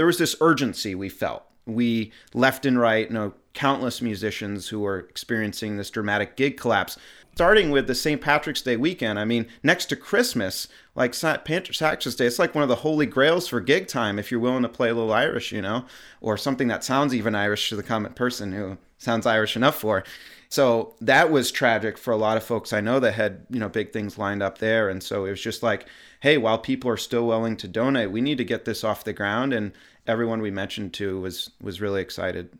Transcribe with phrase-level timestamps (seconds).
[0.00, 1.42] there was this urgency we felt.
[1.66, 6.96] We left and right, you know, countless musicians who were experiencing this dramatic gig collapse.
[7.34, 8.18] Starting with the St.
[8.18, 11.44] Patrick's Day weekend, I mean, next to Christmas, like St.
[11.44, 14.62] Patrick's Day, it's like one of the holy grails for gig time if you're willing
[14.62, 15.84] to play a little Irish, you know,
[16.22, 20.02] or something that sounds even Irish to the common person who sounds Irish enough for.
[20.48, 23.68] So that was tragic for a lot of folks I know that had, you know,
[23.68, 24.88] big things lined up there.
[24.88, 25.86] And so it was just like,
[26.20, 29.12] hey, while people are still willing to donate, we need to get this off the
[29.12, 29.52] ground.
[29.52, 29.72] And
[30.06, 32.50] everyone we mentioned to was was really excited.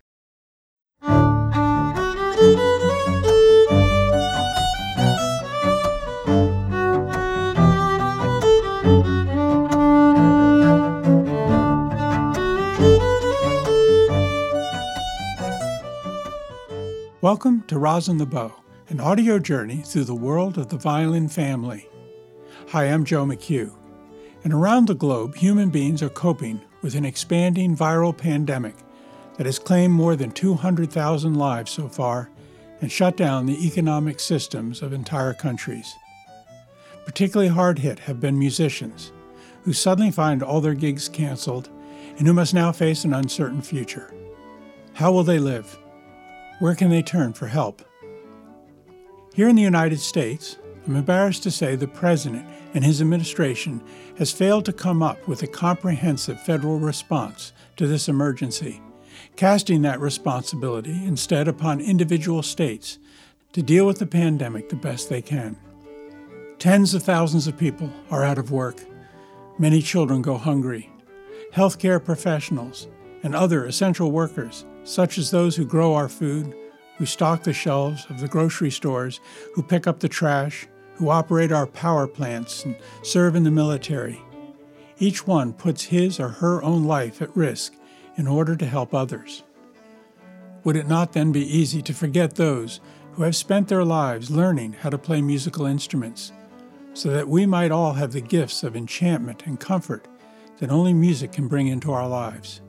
[17.23, 18.53] Welcome to Rosin the Bow,
[18.89, 21.87] an audio journey through the world of the violin family.
[22.69, 23.75] Hi, I'm Joe McHugh.
[24.43, 28.75] And around the globe, human beings are coping with an expanding viral pandemic
[29.37, 32.31] that has claimed more than 200,000 lives so far
[32.81, 35.95] and shut down the economic systems of entire countries.
[37.05, 39.13] Particularly hard hit have been musicians,
[39.63, 41.69] who suddenly find all their gigs canceled
[42.19, 44.13] and who must now face an uncertain future.
[44.95, 45.79] How will they live?
[46.59, 47.83] Where can they turn for help?
[49.35, 53.83] Here in the United States, I'm embarrassed to say the President and his administration
[54.19, 58.81] has failed to come up with a comprehensive federal response to this emergency,
[59.37, 62.99] casting that responsibility instead upon individual states
[63.53, 65.57] to deal with the pandemic the best they can.
[66.59, 68.85] Tens of thousands of people are out of work.
[69.59, 70.91] Many children go hungry.
[71.55, 72.87] Healthcare professionals
[73.23, 76.55] and other essential workers such as those who grow our food,
[76.97, 79.21] who stock the shelves of the grocery stores,
[79.55, 80.67] who pick up the trash,
[81.01, 84.21] who operate our power plants and serve in the military.
[84.99, 87.73] Each one puts his or her own life at risk
[88.17, 89.43] in order to help others.
[90.63, 92.81] Would it not then be easy to forget those
[93.13, 96.33] who have spent their lives learning how to play musical instruments,
[96.93, 100.07] so that we might all have the gifts of enchantment and comfort
[100.59, 102.61] that only music can bring into our lives?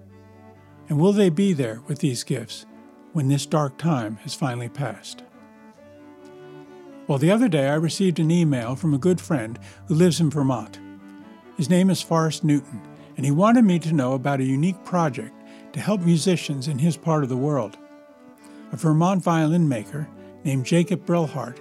[0.88, 2.66] And will they be there with these gifts
[3.12, 5.24] when this dark time has finally passed?
[7.12, 10.30] Well, the other day I received an email from a good friend who lives in
[10.30, 10.80] Vermont.
[11.58, 12.82] His name is Forrest Newton,
[13.18, 15.34] and he wanted me to know about a unique project
[15.74, 17.78] to help musicians in his part of the world.
[18.72, 20.08] A Vermont violin maker
[20.46, 21.58] named Jacob Brilhart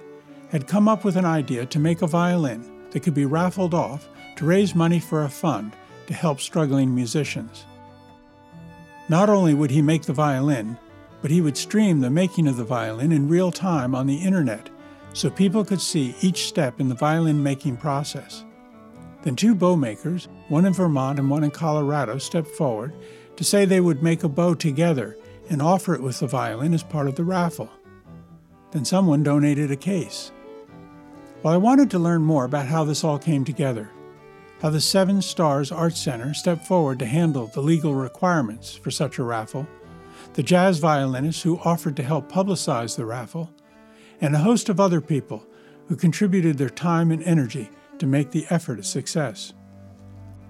[0.51, 4.07] had come up with an idea to make a violin that could be raffled off
[4.37, 5.75] to raise money for a fund
[6.07, 7.65] to help struggling musicians.
[9.09, 10.77] Not only would he make the violin,
[11.21, 14.69] but he would stream the making of the violin in real time on the internet
[15.13, 18.45] so people could see each step in the violin making process.
[19.23, 22.93] Then two bow makers, one in Vermont and one in Colorado, stepped forward
[23.35, 25.17] to say they would make a bow together
[25.49, 27.69] and offer it with the violin as part of the raffle.
[28.71, 30.31] Then someone donated a case.
[31.43, 33.89] Well, I wanted to learn more about how this all came together
[34.61, 39.17] how the Seven Stars Arts Center stepped forward to handle the legal requirements for such
[39.17, 39.67] a raffle,
[40.33, 43.49] the jazz violinists who offered to help publicize the raffle,
[44.21, 45.45] and a host of other people
[45.87, 49.53] who contributed their time and energy to make the effort a success.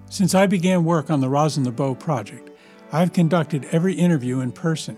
[0.08, 2.50] Since I began work on the Rosin the Bow project,
[2.92, 4.96] I've conducted every interview in person.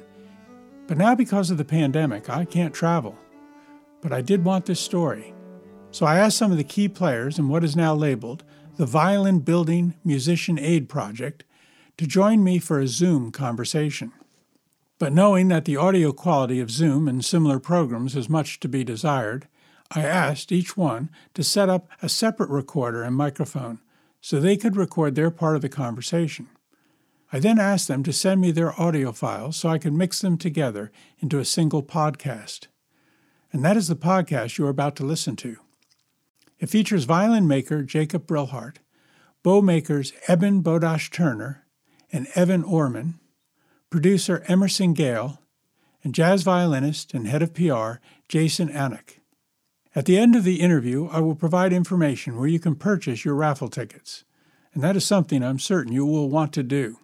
[0.86, 3.16] But now, because of the pandemic, I can't travel.
[4.02, 5.32] But I did want this story.
[5.92, 8.44] So I asked some of the key players in what is now labeled
[8.76, 11.44] the Violin Building Musician Aid Project,
[11.96, 14.12] to join me for a Zoom conversation.
[15.04, 18.84] But knowing that the audio quality of Zoom and similar programs is much to be
[18.84, 19.46] desired,
[19.90, 23.80] I asked each one to set up a separate recorder and microphone
[24.22, 26.48] so they could record their part of the conversation.
[27.30, 30.38] I then asked them to send me their audio files so I could mix them
[30.38, 32.68] together into a single podcast.
[33.52, 35.58] And that is the podcast you are about to listen to.
[36.58, 38.76] It features violin maker Jacob Brilhart,
[39.42, 41.66] bow makers Eben Bodash Turner
[42.10, 43.20] and Evan Orman,
[43.94, 45.38] producer Emerson Gale,
[46.02, 49.20] and jazz violinist and head of PR Jason Anick.
[49.94, 53.36] At the end of the interview, I will provide information where you can purchase your
[53.36, 54.24] raffle tickets,
[54.72, 56.98] and that is something I'm certain you will want to do.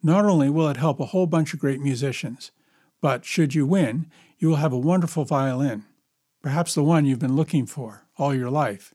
[0.00, 2.52] Not only will it help a whole bunch of great musicians,
[3.00, 4.06] but should you win,
[4.38, 5.86] you will have a wonderful violin,
[6.40, 8.94] perhaps the one you've been looking for all your life,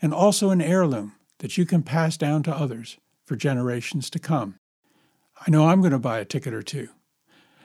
[0.00, 4.60] and also an heirloom that you can pass down to others for generations to come.
[5.44, 6.88] I know I'm going to buy a ticket or two.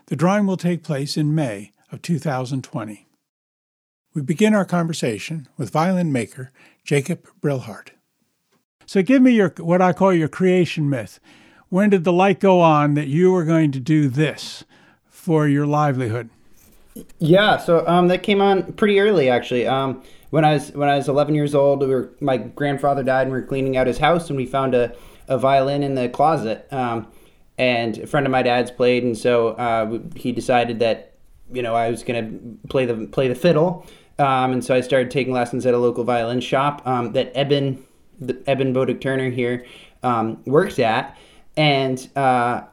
[0.07, 3.07] The drawing will take place in May of 2020.
[4.13, 6.51] We begin our conversation with violin maker
[6.83, 7.89] Jacob Brilhart.
[8.85, 11.19] So give me your what I call your creation myth.
[11.69, 14.65] when did the light go on that you were going to do this
[15.05, 16.29] for your livelihood?
[17.19, 19.65] Yeah, so um, that came on pretty early actually.
[19.65, 23.23] Um, when I was when I was 11 years old, we were, my grandfather died,
[23.23, 24.93] and we were cleaning out his house, and we found a,
[25.27, 26.67] a violin in the closet.
[26.71, 27.07] Um,
[27.61, 31.13] and a friend of my dad's played, and so uh, he decided that
[31.53, 32.31] you know I was gonna
[32.69, 33.85] play the play the fiddle,
[34.17, 37.85] um, and so I started taking lessons at a local violin shop um, that Eben
[38.19, 39.63] the Eben Bodick Turner here
[40.01, 41.15] um, works at,
[41.55, 42.63] and uh,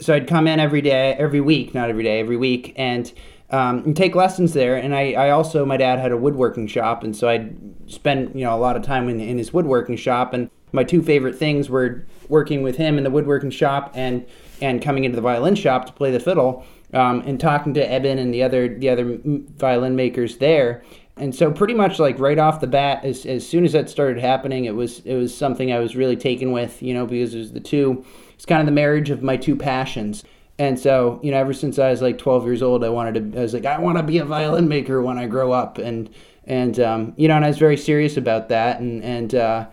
[0.00, 3.12] so I'd come in every day, every week, not every day, every week, and
[3.50, 4.76] um, and take lessons there.
[4.76, 7.54] And I, I also, my dad had a woodworking shop, and so I'd
[7.86, 10.32] spend you know a lot of time in, in his woodworking shop.
[10.32, 14.26] And my two favorite things were working with him in the woodworking shop and
[14.60, 16.64] and coming into the violin shop to play the fiddle.
[16.94, 20.82] Um, and talking to Eben and the other the other violin makers there.
[21.18, 24.18] And so pretty much like right off the bat, as, as soon as that started
[24.18, 27.38] happening, it was it was something I was really taken with, you know, because it
[27.38, 28.04] was the two,
[28.34, 30.24] it's kind of the marriage of my two passions.
[30.58, 33.38] And so, you know, ever since I was like 12 years old, I wanted to,
[33.38, 35.78] I was like, I want to be a violin maker when I grow up.
[35.78, 36.10] And,
[36.46, 39.66] and, um, you know, and I was very serious about that and, and, uh,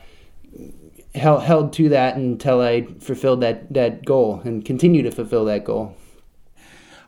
[1.15, 5.63] held, held to that until I fulfilled that, that goal and continue to fulfill that
[5.63, 5.95] goal.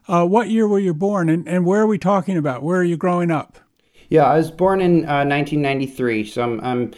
[0.07, 2.63] Uh, what year were you born and, and where are we talking about?
[2.63, 3.59] Where are you growing up?
[4.09, 6.93] Yeah, I was born in uh, 1993, so I'm, I'm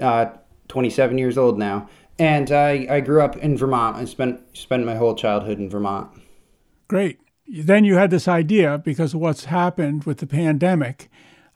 [0.00, 0.26] uh,
[0.68, 1.88] 27 years old now
[2.18, 3.96] and I, I grew up in Vermont.
[3.96, 6.10] I spent spent my whole childhood in Vermont.
[6.88, 7.18] Great.
[7.48, 11.10] Then you had this idea because of what's happened with the pandemic.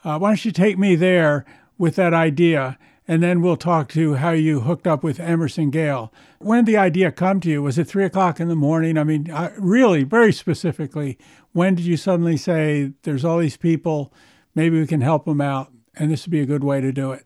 [0.05, 1.45] Uh, why don't you take me there
[1.79, 6.13] with that idea, and then we'll talk to how you hooked up with Emerson Gale.
[6.39, 7.63] When did the idea come to you?
[7.63, 8.99] Was it three o'clock in the morning?
[8.99, 11.19] I mean, uh, really, very specifically,
[11.53, 14.13] when did you suddenly say, "There's all these people,
[14.55, 17.13] maybe we can help them out, and this would be a good way to do
[17.13, 17.25] it"?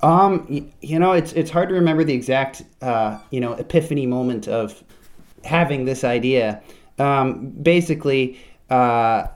[0.00, 4.48] Um, you know, it's it's hard to remember the exact uh, you know epiphany moment
[4.48, 4.82] of
[5.44, 6.62] having this idea.
[6.98, 8.38] Um, basically,
[8.70, 9.26] uh,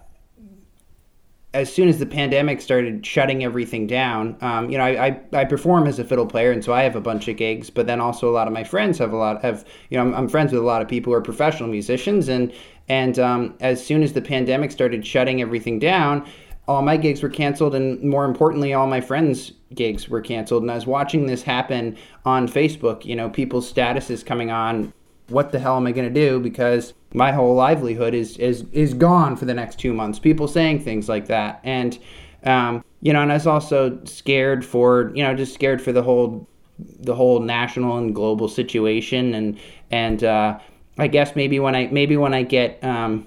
[1.54, 5.44] as soon as the pandemic started shutting everything down, um, you know, I, I, I,
[5.46, 7.70] perform as a fiddle player, and so I have a bunch of gigs.
[7.70, 10.14] But then also a lot of my friends have a lot have you know I'm,
[10.14, 12.52] I'm friends with a lot of people who are professional musicians, and
[12.88, 16.28] and um, as soon as the pandemic started shutting everything down,
[16.66, 20.62] all my gigs were canceled, and more importantly, all my friends' gigs were canceled.
[20.62, 21.96] And I was watching this happen
[22.26, 23.06] on Facebook.
[23.06, 24.92] You know, people's statuses coming on.
[25.28, 26.40] What the hell am I going to do?
[26.40, 30.18] Because my whole livelihood is is is gone for the next two months.
[30.18, 31.98] People saying things like that, and
[32.44, 36.02] um, you know, and I was also scared for you know just scared for the
[36.02, 39.58] whole the whole national and global situation, and
[39.90, 40.58] and uh,
[40.98, 43.26] I guess maybe when I maybe when I get um,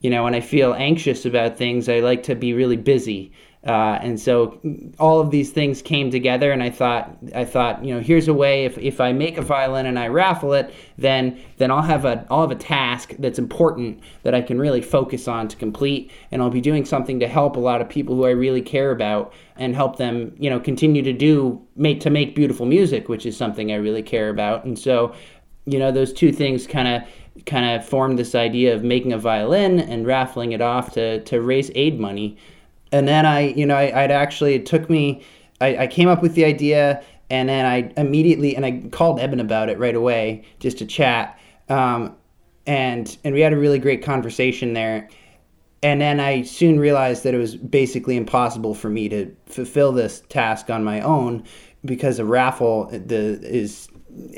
[0.00, 3.32] you know, when I feel anxious about things, I like to be really busy.
[3.66, 4.58] Uh, and so
[4.98, 8.32] all of these things came together, and I thought, I thought, you know, here's a
[8.32, 8.64] way.
[8.64, 12.26] If, if I make a violin and I raffle it, then then I'll have a
[12.30, 16.40] I'll have a task that's important that I can really focus on to complete, and
[16.40, 19.34] I'll be doing something to help a lot of people who I really care about
[19.56, 23.36] and help them, you know, continue to do make to make beautiful music, which is
[23.36, 24.64] something I really care about.
[24.64, 25.14] And so,
[25.66, 29.18] you know, those two things kind of kind of formed this idea of making a
[29.18, 32.38] violin and raffling it off to, to raise aid money.
[32.92, 35.24] And then I, you know, I, would actually, it took me,
[35.60, 39.38] I, I came up with the idea and then I immediately, and I called Eben
[39.38, 41.38] about it right away just to chat.
[41.68, 42.16] Um,
[42.66, 45.08] and, and we had a really great conversation there.
[45.82, 50.22] And then I soon realized that it was basically impossible for me to fulfill this
[50.28, 51.44] task on my own
[51.84, 53.88] because a raffle the, is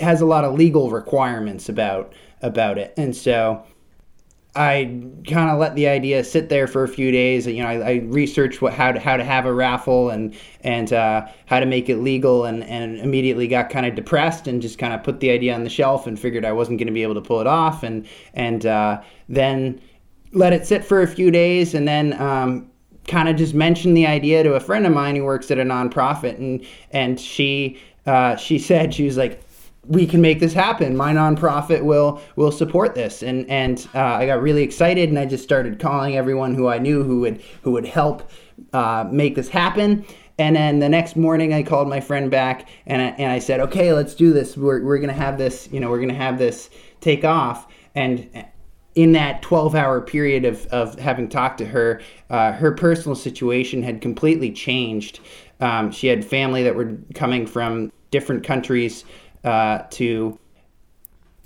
[0.01, 2.93] has a lot of legal requirements about about it.
[2.97, 3.65] And so
[4.55, 4.85] I
[5.27, 7.47] kind of let the idea sit there for a few days.
[7.47, 10.93] You know, I, I researched what how to how to have a raffle and and
[10.93, 14.79] uh, how to make it legal, and and immediately got kind of depressed and just
[14.79, 17.03] kind of put the idea on the shelf and figured I wasn't going to be
[17.03, 19.81] able to pull it off, and and uh, then
[20.33, 22.21] let it sit for a few days, and then.
[22.21, 22.69] Um,
[23.09, 25.65] kind of just mentioned the idea to a friend of mine who works at a
[25.65, 29.43] nonprofit and and she uh, she said she was like
[29.87, 30.97] we can make this happen.
[30.97, 35.27] My nonprofit will will support this, and and uh, I got really excited, and I
[35.27, 38.31] just started calling everyone who I knew who would who would help
[38.73, 40.05] uh, make this happen.
[40.39, 43.61] And then the next morning, I called my friend back, and I, and I said,
[43.61, 44.57] "Okay, let's do this.
[44.57, 45.69] We're we're gonna have this.
[45.73, 46.71] You know, we're gonna have this
[47.01, 48.47] take off." And
[48.95, 53.83] in that 12 hour period of, of having talked to her, uh, her personal situation
[53.83, 55.21] had completely changed.
[55.61, 59.05] Um, she had family that were coming from different countries
[59.45, 60.39] uh, to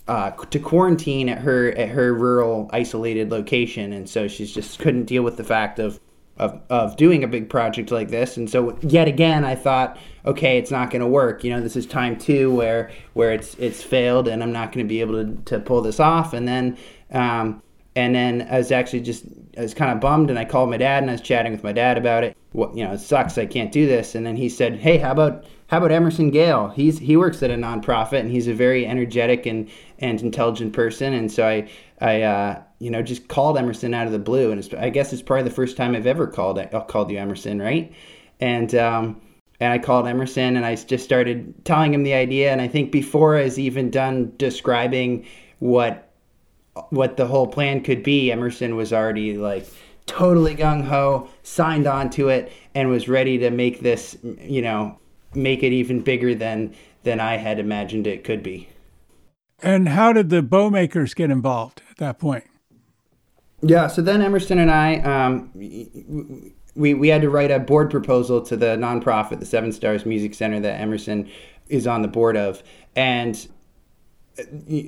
[0.08, 5.04] uh, to quarantine at her at her rural isolated location, and so she's just couldn't
[5.04, 6.00] deal with the fact of
[6.38, 8.36] of, of doing a big project like this.
[8.36, 11.42] And so yet again, I thought, okay, it's not going to work.
[11.42, 14.84] You know, this is time two where where it's it's failed, and I'm not going
[14.84, 16.34] to be able to, to pull this off.
[16.34, 16.76] And then
[17.10, 17.62] um,
[17.94, 19.24] and then I was actually just
[19.56, 21.64] I was kind of bummed, and I called my dad, and I was chatting with
[21.64, 22.36] my dad about it.
[22.52, 23.38] What you know, it sucks.
[23.38, 24.14] I can't do this.
[24.14, 26.68] And then he said, hey, how about how about Emerson Gale?
[26.68, 31.12] He's he works at a nonprofit, and he's a very energetic and and intelligent person.
[31.12, 31.68] And so I
[32.00, 35.22] I uh, you know just called Emerson out of the blue, and I guess it's
[35.22, 37.92] probably the first time I've ever called I called you Emerson, right?
[38.40, 39.20] And um,
[39.60, 42.52] and I called Emerson, and I just started telling him the idea.
[42.52, 45.26] And I think before I was even done describing
[45.60, 46.05] what
[46.90, 49.66] what the whole plan could be, Emerson was already like
[50.06, 54.98] totally gung ho, signed on to it, and was ready to make this, you know,
[55.34, 58.68] make it even bigger than than I had imagined it could be.
[59.62, 62.44] And how did the bow makers get involved at that point?
[63.62, 65.50] Yeah, so then Emerson and I, um,
[66.74, 70.34] we, we had to write a board proposal to the nonprofit, the Seven Stars Music
[70.34, 71.30] Center that Emerson
[71.68, 72.62] is on the board of.
[72.94, 73.48] And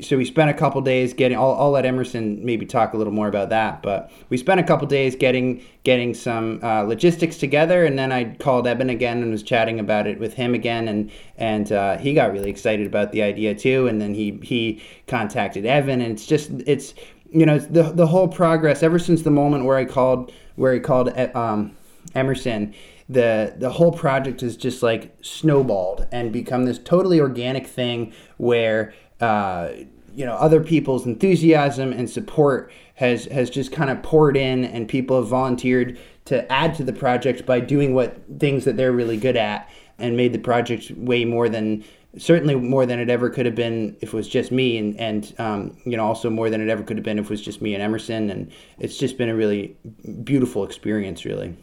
[0.03, 3.13] so we spent a couple days getting I'll, I'll let emerson maybe talk a little
[3.13, 7.87] more about that but we spent a couple days getting getting some uh, logistics together
[7.87, 11.11] and then i called eben again and was chatting about it with him again and
[11.39, 15.65] and uh, he got really excited about the idea too and then he he contacted
[15.65, 16.93] evan and it's just it's
[17.31, 20.81] you know the, the whole progress ever since the moment where i called where he
[20.81, 21.75] called um,
[22.15, 22.75] emerson
[23.09, 28.93] the the whole project has just like snowballed and become this totally organic thing where
[29.21, 29.71] uh,
[30.15, 34.89] you know other people's enthusiasm and support has has just kind of poured in and
[34.89, 39.17] people have volunteered to add to the project by doing what things that they're really
[39.17, 41.85] good at and made the project way more than
[42.17, 45.35] certainly more than it ever could have been if it was just me and and
[45.39, 47.61] um, you know also more than it ever could have been if it was just
[47.61, 48.31] me and Emerson.
[48.31, 49.77] And it's just been a really
[50.25, 51.57] beautiful experience really.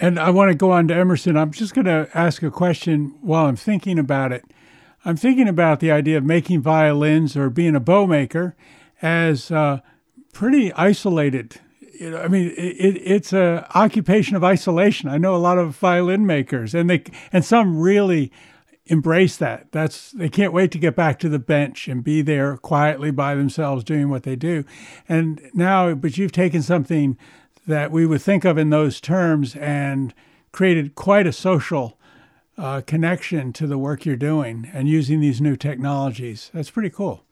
[0.00, 1.36] And I want to go on to Emerson.
[1.36, 4.44] I'm just going to ask a question while I'm thinking about it
[5.04, 8.56] I'm thinking about the idea of making violins or being a bow maker
[9.02, 9.80] as uh,
[10.32, 11.60] pretty isolated.
[12.00, 15.08] You know, I mean, it, it's a occupation of isolation.
[15.08, 18.32] I know a lot of violin makers, and they and some really
[18.86, 19.70] embrace that.
[19.72, 23.34] That's they can't wait to get back to the bench and be there quietly by
[23.34, 24.64] themselves doing what they do.
[25.08, 27.16] And now, but you've taken something
[27.66, 30.12] that we would think of in those terms and
[30.52, 31.98] created quite a social
[32.56, 36.50] uh, connection to the work you're doing and using these new technologies.
[36.54, 37.24] That's pretty cool.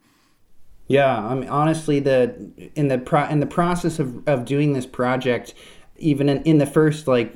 [0.88, 2.35] Yeah, I mean, honestly, the
[2.75, 5.55] in the pro- in the process of, of doing this project,
[5.97, 7.35] even in, in the first like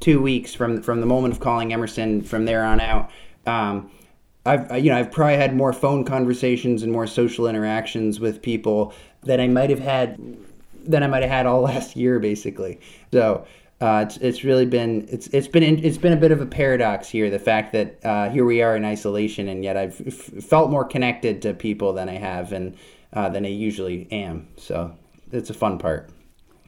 [0.00, 3.10] two weeks from from the moment of calling Emerson, from there on out,
[3.46, 3.90] um,
[4.46, 8.94] I've you know I've probably had more phone conversations and more social interactions with people
[9.24, 10.18] that I might have had
[10.86, 12.80] than I might have had all last year, basically.
[13.12, 13.46] So
[13.80, 17.08] uh, it's it's really been it's it's been it's been a bit of a paradox
[17.08, 17.28] here.
[17.28, 20.84] The fact that uh, here we are in isolation, and yet I've f- felt more
[20.84, 22.76] connected to people than I have and
[23.12, 24.48] uh, than I usually am.
[24.56, 24.96] So
[25.32, 26.10] it's a fun part.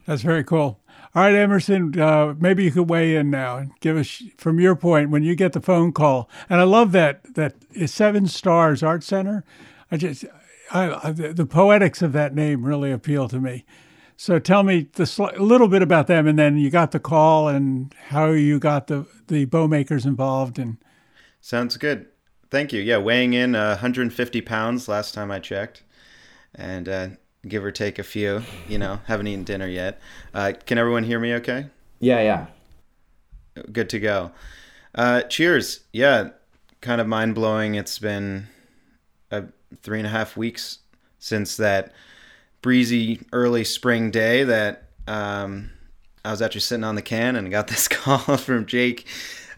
[0.07, 0.81] That's very cool.
[1.15, 4.77] All right, Emerson, uh, maybe you could weigh in now and give us from your
[4.77, 6.29] point when you get the phone call.
[6.51, 7.55] And I love that that
[7.87, 9.45] Seven Stars Art Center.
[9.91, 10.25] I just
[10.73, 13.65] I, I, the poetics of that name really appeal to me.
[14.17, 17.49] So tell me the, a little bit about them, and then you got the call
[17.49, 20.59] and how you got the the bow makers involved.
[20.59, 20.79] And
[21.41, 22.07] sounds good.
[22.51, 22.81] Thank you.
[22.81, 25.83] Yeah, weighing in uh, 150 pounds last time I checked,
[26.55, 27.09] and uh,
[27.47, 28.43] give or take a few.
[28.69, 30.01] You know, haven't eaten dinner yet.
[30.33, 31.35] Uh, can everyone hear me?
[31.35, 31.67] Okay.
[32.01, 32.47] Yeah, yeah.
[33.71, 34.33] Good to go.
[34.95, 35.81] Uh, cheers.
[35.93, 36.31] Yeah,
[36.81, 37.75] kind of mind blowing.
[37.75, 38.47] It's been
[39.31, 39.43] uh,
[39.83, 40.79] three and a half weeks
[41.19, 41.93] since that
[42.67, 45.71] breezy early spring day that um,
[46.25, 49.07] I was actually sitting on the can and got this call from Jake.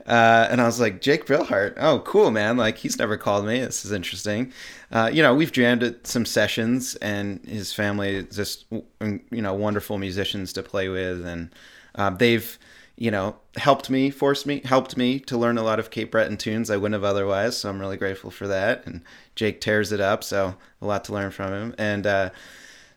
[0.07, 1.73] Uh, and I was like, Jake Brilhart.
[1.79, 2.59] Oh, cool, man.
[2.59, 3.61] Like, he's never called me.
[3.61, 4.53] This is interesting.
[4.93, 9.55] Uh, you know, we've jammed at some sessions, and his family is just, you know,
[9.55, 11.25] wonderful musicians to play with.
[11.27, 11.49] And
[11.95, 12.59] uh, they've,
[12.97, 16.37] you know, helped me, forced me, helped me to learn a lot of Cape Breton
[16.37, 17.57] tunes I wouldn't have otherwise.
[17.57, 18.87] So I'm really grateful for that.
[18.87, 19.00] And
[19.35, 20.23] Jake tears it up.
[20.23, 21.75] So a lot to learn from him.
[21.79, 22.31] And, uh,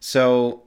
[0.02, 0.64] so,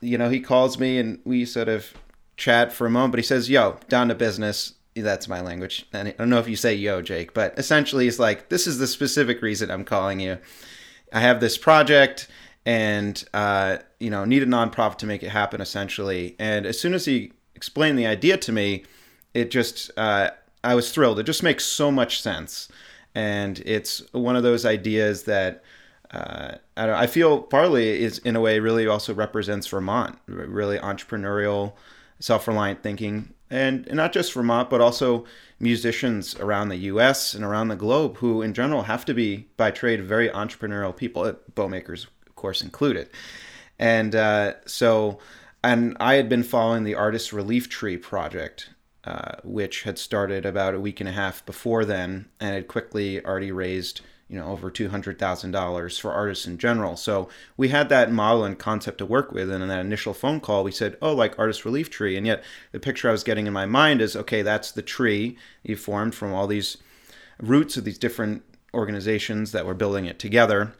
[0.00, 1.94] you know, he calls me and we sort of
[2.36, 4.74] chat for a moment, but he says, Yo, down to business.
[4.94, 5.86] That's my language.
[5.94, 8.78] And I don't know if you say yo, Jake, but essentially he's like, This is
[8.78, 10.38] the specific reason I'm calling you.
[11.12, 12.28] I have this project
[12.66, 16.34] and, uh, you know, need a nonprofit to make it happen, essentially.
[16.38, 18.84] And as soon as he explained the idea to me,
[19.32, 20.30] it just, uh,
[20.64, 21.20] I was thrilled.
[21.20, 22.68] It just makes so much sense.
[23.14, 25.62] And it's one of those ideas that,
[26.12, 31.72] uh, I, I feel Farley is in a way really also represents Vermont, really entrepreneurial
[32.20, 35.24] self-reliant thinking, and, and not just Vermont, but also
[35.58, 37.34] musicians around the U.S.
[37.34, 41.22] and around the globe who, in general, have to be by trade very entrepreneurial people,
[41.22, 43.10] uh, bowmakers, of course, included.
[43.78, 45.18] And uh, so,
[45.64, 48.70] and I had been following the Artist Relief Tree project,
[49.04, 53.24] uh, which had started about a week and a half before then, and had quickly
[53.24, 54.02] already raised
[54.32, 56.96] you know over two hundred thousand dollars for artists in general.
[56.96, 60.40] So we had that model and concept to work with, and in that initial phone
[60.40, 63.46] call, we said, "Oh, like artist relief tree," and yet the picture I was getting
[63.46, 66.78] in my mind is, okay, that's the tree you formed from all these
[67.40, 70.72] roots of these different organizations that were building it together.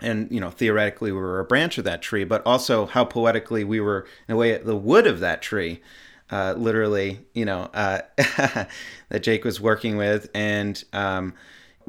[0.00, 3.62] And you know, theoretically, we were a branch of that tree, but also how poetically
[3.62, 5.82] we were, in a way, the wood of that tree.
[6.30, 11.34] Uh, literally, you know, uh, that Jake was working with, and um,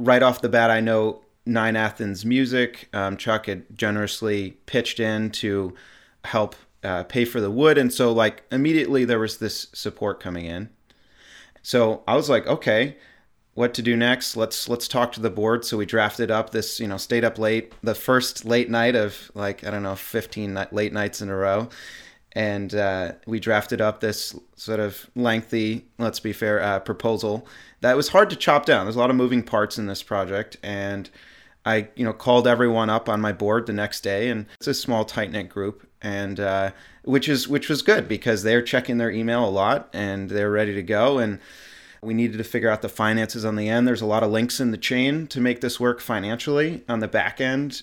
[0.06, 2.90] right off the bat, I know Nine Athens Music.
[2.94, 5.74] Um, Chuck had generously pitched in to
[6.26, 10.46] help uh, pay for the wood, and so like immediately there was this support coming
[10.46, 10.70] in.
[11.62, 12.98] So I was like, okay,
[13.54, 14.36] what to do next?
[14.36, 15.66] Let's let's talk to the board.
[15.66, 19.32] So we drafted up this, you know, stayed up late, the first late night of
[19.36, 21.70] like I don't know, fifteen late nights in a row,
[22.34, 27.48] and uh, we drafted up this sort of lengthy, let's be fair, uh, proposal
[27.82, 28.86] that was hard to chop down.
[28.86, 31.10] There's a lot of moving parts in this project, and
[31.66, 34.74] I, you know, called everyone up on my board the next day, and it's a
[34.74, 36.72] small, tight knit group, and uh,
[37.04, 40.74] which is which was good because they're checking their email a lot and they're ready
[40.74, 41.40] to go, and
[42.02, 43.88] we needed to figure out the finances on the end.
[43.88, 47.08] There's a lot of links in the chain to make this work financially on the
[47.08, 47.82] back end,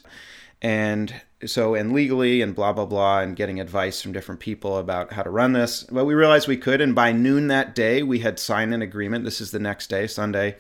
[0.63, 5.13] and so and legally and blah blah blah and getting advice from different people about
[5.13, 5.85] how to run this.
[5.85, 9.25] But we realized we could and by noon that day we had signed an agreement.
[9.25, 10.57] This is the next day sunday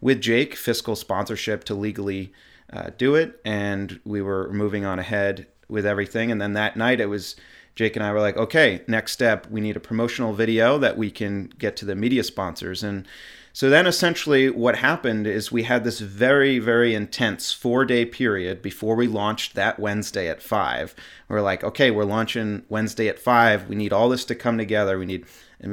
[0.00, 2.32] with jake fiscal sponsorship to legally
[2.72, 3.40] uh, do it.
[3.44, 6.30] And we were moving on ahead with everything.
[6.30, 7.36] And then that night it was
[7.74, 11.12] jake and i were like okay next step we need a promotional video that we
[11.12, 12.82] can get to the media sponsors.
[12.82, 13.06] And
[13.52, 18.62] so then essentially what happened is we had this very, very intense four day period
[18.62, 20.94] before we launched that Wednesday at five.
[21.28, 23.68] We're like, okay, we're launching Wednesday at five.
[23.68, 24.98] We need all this to come together.
[24.98, 25.26] We need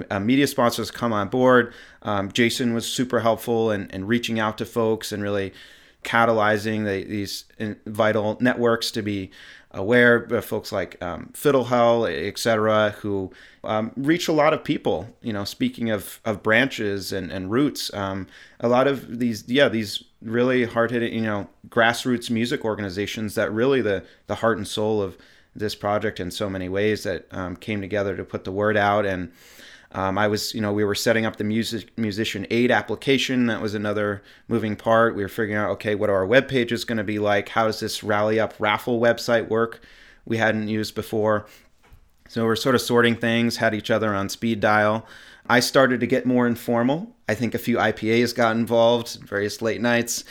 [0.10, 1.73] uh, media sponsors to come on board.
[2.02, 5.54] Um, Jason was super helpful in reaching out to folks and really
[6.06, 9.32] catalyzing the, these uh, vital networks to be
[9.72, 13.32] aware of folks like um, Fiddle Hell, etc., who
[13.65, 15.10] um, reach a lot of people.
[15.22, 18.28] You know, speaking of, of branches and, and roots, um,
[18.62, 23.52] a lot of these, yeah, these really hard hitting, you know, grassroots music organizations that
[23.52, 25.18] really the, the heart and soul of
[25.56, 29.06] this project in so many ways that um, came together to put the word out
[29.06, 29.32] and
[29.95, 33.45] um, I was, you know, we were setting up the music musician aid application.
[33.45, 35.15] That was another moving part.
[35.15, 37.47] We were figuring out, okay, what are our web pages going to be like?
[37.47, 39.79] How does this RallyUp raffle website work?
[40.25, 41.45] We hadn't used before.
[42.27, 45.08] So we're sort of sorting things, had each other on speed dial.
[45.47, 47.15] I started to get more informal.
[47.29, 50.25] I think a few IPAs got involved, various late nights.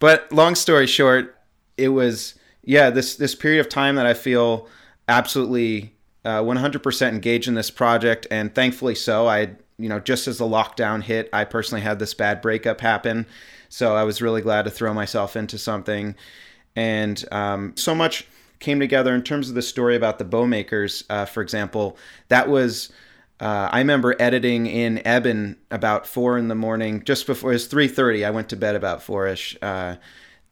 [0.00, 1.38] But long story short,
[1.76, 4.66] it was yeah, this this period of time that I feel
[5.06, 5.93] absolutely
[6.24, 9.26] uh, 100% engaged in this project, and thankfully so.
[9.26, 13.26] I, you know, just as the lockdown hit, I personally had this bad breakup happen,
[13.68, 16.14] so I was really glad to throw myself into something,
[16.76, 18.26] and um, so much
[18.58, 21.04] came together in terms of the story about the bowmakers.
[21.10, 21.96] Uh, for example,
[22.28, 22.90] that was.
[23.40, 27.66] Uh, I remember editing in Eben about four in the morning, just before it was
[27.66, 28.24] three thirty.
[28.24, 29.58] I went to bed about four-ish.
[29.60, 29.96] Uh,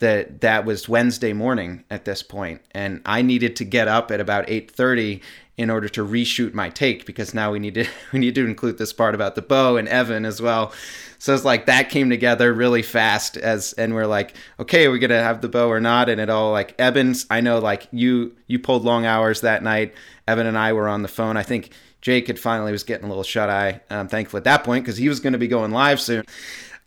[0.01, 4.19] that that was Wednesday morning at this point, and I needed to get up at
[4.19, 5.23] about eight thirty
[5.57, 8.79] in order to reshoot my take because now we need to we need to include
[8.79, 10.73] this part about the bow and Evan as well.
[11.19, 14.99] So it's like that came together really fast as and we're like, okay, are we
[14.99, 16.09] gonna have the bow or not?
[16.09, 19.95] And it all like Evan's I know like you you pulled long hours that night.
[20.27, 21.37] Evan and I were on the phone.
[21.37, 23.81] I think Jake had finally was getting a little shut eye.
[23.89, 26.25] I'm thankful at that point because he was going to be going live soon.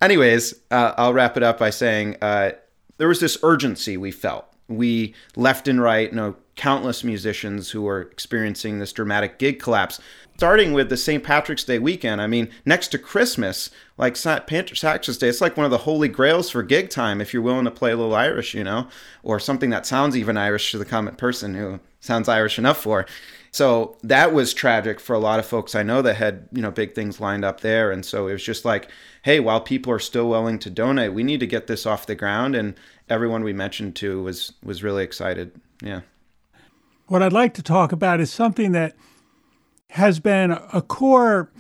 [0.01, 2.51] Anyways, uh, I'll wrap it up by saying uh,
[2.97, 4.45] there was this urgency we felt.
[4.67, 9.99] We left and right, you know, countless musicians who are experiencing this dramatic gig collapse.
[10.37, 11.23] Starting with the St.
[11.23, 14.45] Patrick's Day weekend, I mean, next to Christmas, like St.
[14.47, 17.65] Patrick's Day, it's like one of the holy grails for gig time if you're willing
[17.65, 18.87] to play a little Irish, you know,
[19.23, 23.05] or something that sounds even Irish to the common person who sounds Irish enough for.
[23.51, 26.71] So that was tragic for a lot of folks I know that had, you know,
[26.71, 27.89] big things lined up there.
[27.89, 28.89] And so it was just like,
[29.21, 32.15] hey, while people are still willing to donate, we need to get this off the
[32.15, 32.53] ground.
[32.55, 32.75] And
[33.09, 35.53] everyone we mentioned to was was really excited.
[35.81, 36.01] Yeah.
[37.07, 38.95] What I'd like to talk about is something that
[39.89, 41.51] has been a core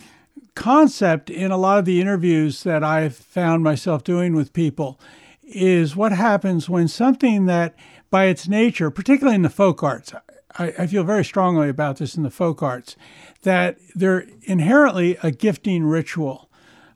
[0.55, 4.99] concept in a lot of the interviews that I've found myself doing with people
[5.43, 7.75] is what happens when something that
[8.09, 10.13] by its nature, particularly in the folk arts,
[10.57, 12.95] I, I feel very strongly about this in the folk arts,
[13.43, 16.49] that they're inherently a gifting ritual.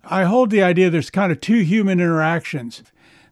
[0.03, 2.81] I hold the idea there's kind of two human interactions.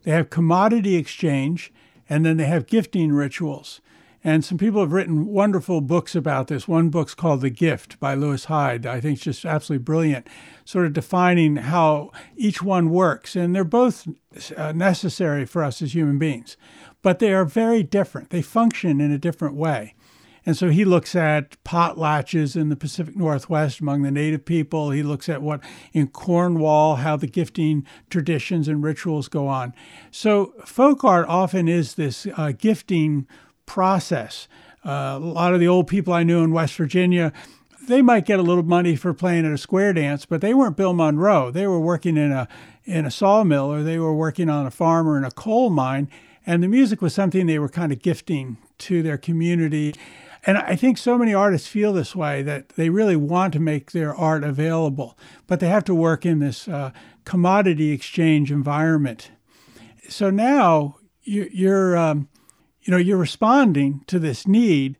[0.03, 1.73] They have commodity exchange,
[2.07, 3.81] and then they have gifting rituals.
[4.23, 6.67] And some people have written wonderful books about this.
[6.67, 8.85] One book's called The Gift by Lewis Hyde.
[8.85, 10.27] I think it's just absolutely brilliant,
[10.65, 13.35] sort of defining how each one works.
[13.35, 14.07] And they're both
[14.55, 16.57] uh, necessary for us as human beings,
[17.01, 18.31] but they are very different.
[18.31, 19.93] They function in a different way.
[20.47, 24.91] And so he looks at potlatches in the Pacific Northwest among the native people.
[24.91, 29.73] He looks at what in Cornwall, how the gifting traditions and rituals go on.
[30.09, 33.27] So folk art often is this uh, gifting
[33.67, 34.47] process.
[34.83, 37.31] Uh, a lot of the old people I knew in West Virginia,
[37.87, 40.75] they might get a little money for playing at a square dance, but they weren't
[40.75, 41.51] Bill Monroe.
[41.51, 42.47] They were working in a
[42.85, 46.09] in a sawmill or they were working on a farm or in a coal mine,
[46.45, 49.93] and the music was something they were kind of gifting to their community.
[50.45, 53.91] And I think so many artists feel this way that they really want to make
[53.91, 56.91] their art available, but they have to work in this uh,
[57.25, 59.31] commodity exchange environment.
[60.07, 62.29] So now you, are um,
[62.87, 64.97] you know, you're responding to this need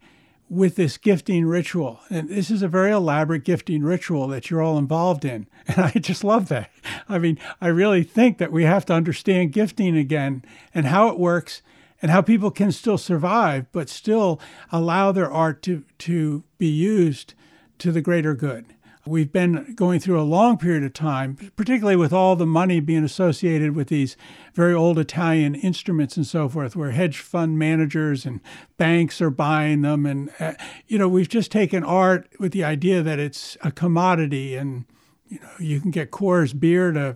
[0.50, 2.02] with this gifting ritual.
[2.10, 5.48] And this is a very elaborate gifting ritual that you're all involved in.
[5.70, 6.72] And I just love that.
[7.10, 11.20] I mean, I really think that we have to understand gifting again and how it
[11.20, 11.62] works
[12.02, 14.40] and how people can still survive, but still
[14.72, 17.34] allow their art to, to be used
[17.80, 18.66] to the greater good.
[19.08, 23.06] We've been going through a long period of time, particularly with all the money being
[23.06, 24.18] associated with these
[24.54, 28.42] very old Italian instruments and so forth, where hedge fund managers and
[28.78, 30.06] banks are buying them.
[30.06, 30.54] And, uh,
[30.88, 34.86] you know, we've just taken art with the idea that it's a commodity and,
[35.28, 37.16] you know, you can get Coors beer to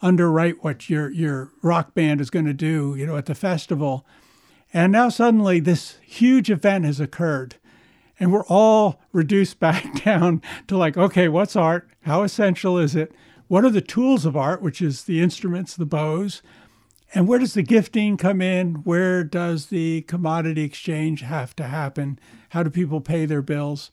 [0.00, 4.06] underwrite what your, your rock band is going to do, you know, at the festival.
[4.72, 7.56] And now suddenly this huge event has occurred
[8.18, 11.88] and we're all reduced back down to like, okay, what's art?
[12.02, 13.12] How essential is it?
[13.48, 16.42] What are the tools of art, which is the instruments, the bows?
[17.14, 18.76] And where does the gifting come in?
[18.76, 22.18] Where does the commodity exchange have to happen?
[22.50, 23.92] How do people pay their bills?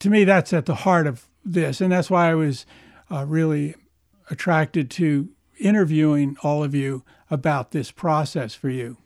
[0.00, 1.80] To me, that's at the heart of this.
[1.80, 2.66] And that's why I was
[3.10, 3.76] uh, really
[4.30, 5.28] attracted to
[5.60, 8.96] interviewing all of you about this process for you.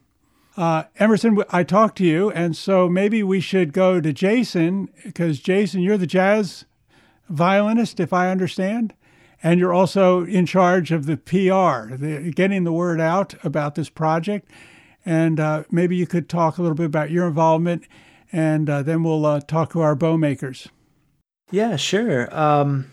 [0.56, 5.40] Uh, Emerson, I talked to you, and so maybe we should go to Jason because
[5.40, 6.64] Jason, you're the jazz
[7.28, 8.94] violinist, if I understand,
[9.42, 13.90] and you're also in charge of the PR, the, getting the word out about this
[13.90, 14.50] project.
[15.04, 17.84] And uh, maybe you could talk a little bit about your involvement,
[18.32, 20.68] and uh, then we'll uh, talk to our bow makers.
[21.50, 22.34] Yeah, sure.
[22.36, 22.90] Um,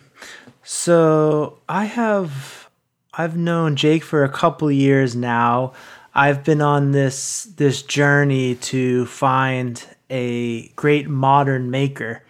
[0.63, 2.69] so I have
[3.13, 5.73] I've known Jake for a couple years now.
[6.15, 12.23] I've been on this this journey to find a great modern maker,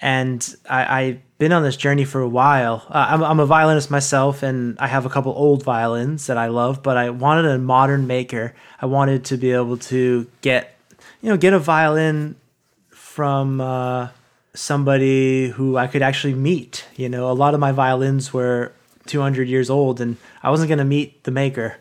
[0.00, 2.86] and I, I've been on this journey for a while.
[2.88, 6.46] Uh, I'm, I'm a violinist myself, and I have a couple old violins that I
[6.46, 8.54] love, but I wanted a modern maker.
[8.80, 10.76] I wanted to be able to get,
[11.20, 12.36] you know, get a violin
[12.90, 14.08] from uh,
[14.54, 16.86] somebody who I could actually meet.
[16.94, 18.72] You know, a lot of my violins were
[19.06, 21.76] 200 years old, and I wasn't going to meet the maker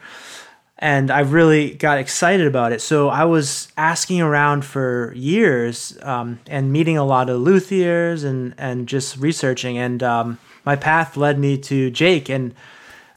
[0.84, 2.82] and I really got excited about it.
[2.82, 8.54] So I was asking around for years um, and meeting a lot of luthiers and
[8.58, 9.78] and just researching.
[9.78, 12.54] And um, my path led me to Jake, and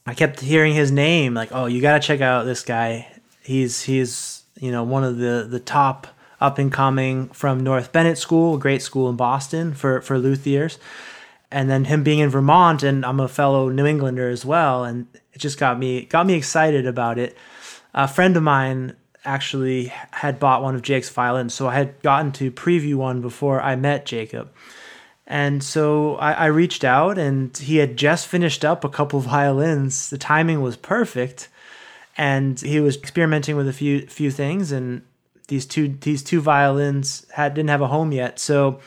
[0.05, 3.05] I kept hearing his name, like, "Oh, you got to check out this guy.
[3.41, 6.07] He's he's you know one of the the top
[6.39, 10.77] up and coming from North Bennet School, great school in Boston for for luthiers."
[11.51, 15.07] And then him being in Vermont, and I'm a fellow New Englander as well, and
[15.33, 17.35] it just got me got me excited about it
[17.97, 22.31] a friend of mine actually had bought one of Jake's violins, so I had gotten
[22.33, 24.53] to preview one before I met Jacob.
[25.25, 30.11] And so I, I, reached out, and he had just finished up a couple violins.
[30.11, 31.49] The timing was perfect,
[32.17, 34.71] and he was experimenting with a few few things.
[34.71, 35.01] And
[35.47, 38.39] these two these two violins had didn't have a home yet.
[38.39, 38.79] So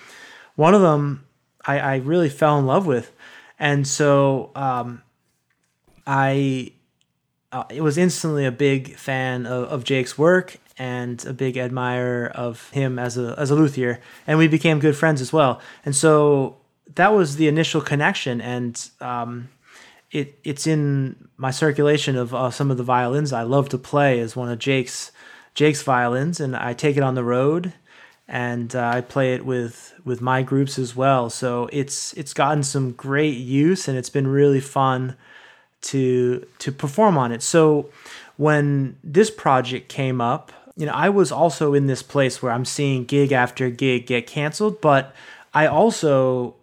[0.55, 1.27] one of them
[1.67, 3.13] I, I really fell in love with,
[3.59, 5.03] and so um,
[6.07, 6.73] I
[7.53, 12.29] uh, it was instantly a big fan of, of Jake's work and a big admirer
[12.35, 15.61] of him as a as a luthier, and we became good friends as well.
[15.85, 16.57] And so
[16.95, 19.49] that was the initial connection, and um,
[20.11, 24.21] it it's in my circulation of uh, some of the violins I love to play
[24.21, 25.11] as one of Jake's
[25.55, 27.73] Jake's violins, and I take it on the road,
[28.29, 31.29] and uh, I play it with with my groups as well.
[31.31, 35.17] So it's it's gotten some great use, and it's been really fun
[35.83, 37.43] to to perform on it.
[37.43, 37.91] So
[38.37, 42.65] when this project came up, you know, I was also in this place where I'm
[42.65, 45.15] seeing gig after gig get canceled, but
[45.53, 46.55] I also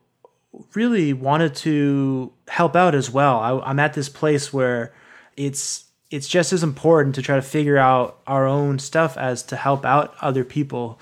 [0.73, 3.39] really wanted to help out as well.
[3.39, 4.93] I, I'm at this place where
[5.35, 9.55] it's it's just as important to try to figure out our own stuff as to
[9.55, 10.99] help out other people.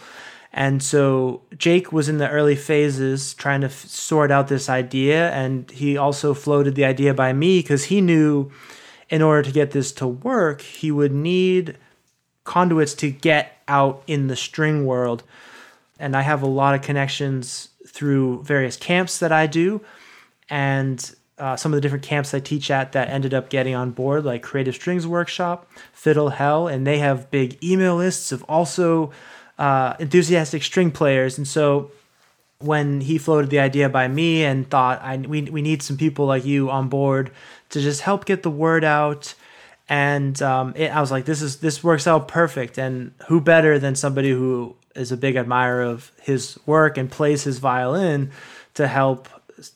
[0.58, 5.30] And so Jake was in the early phases trying to f- sort out this idea,
[5.32, 8.50] and he also floated the idea by me because he knew
[9.10, 11.78] in order to get this to work, he would need
[12.46, 15.24] conduits to get out in the string world.
[16.00, 19.82] And I have a lot of connections through various camps that I do,
[20.50, 23.91] and uh, some of the different camps I teach at that ended up getting on
[23.91, 29.12] board, like Creative Strings Workshop, Fiddle Hell, and they have big email lists of also
[29.58, 31.38] uh, enthusiastic string players.
[31.38, 31.91] And so
[32.60, 36.26] when he floated the idea by me and thought, I, we, we need some people
[36.26, 37.32] like you on board
[37.70, 39.36] to just help get the word out.
[39.88, 42.78] And um, it, I was like, this is this works out perfect.
[42.78, 47.44] And who better than somebody who is a big admirer of his work and plays
[47.44, 48.32] his violin
[48.74, 49.30] to help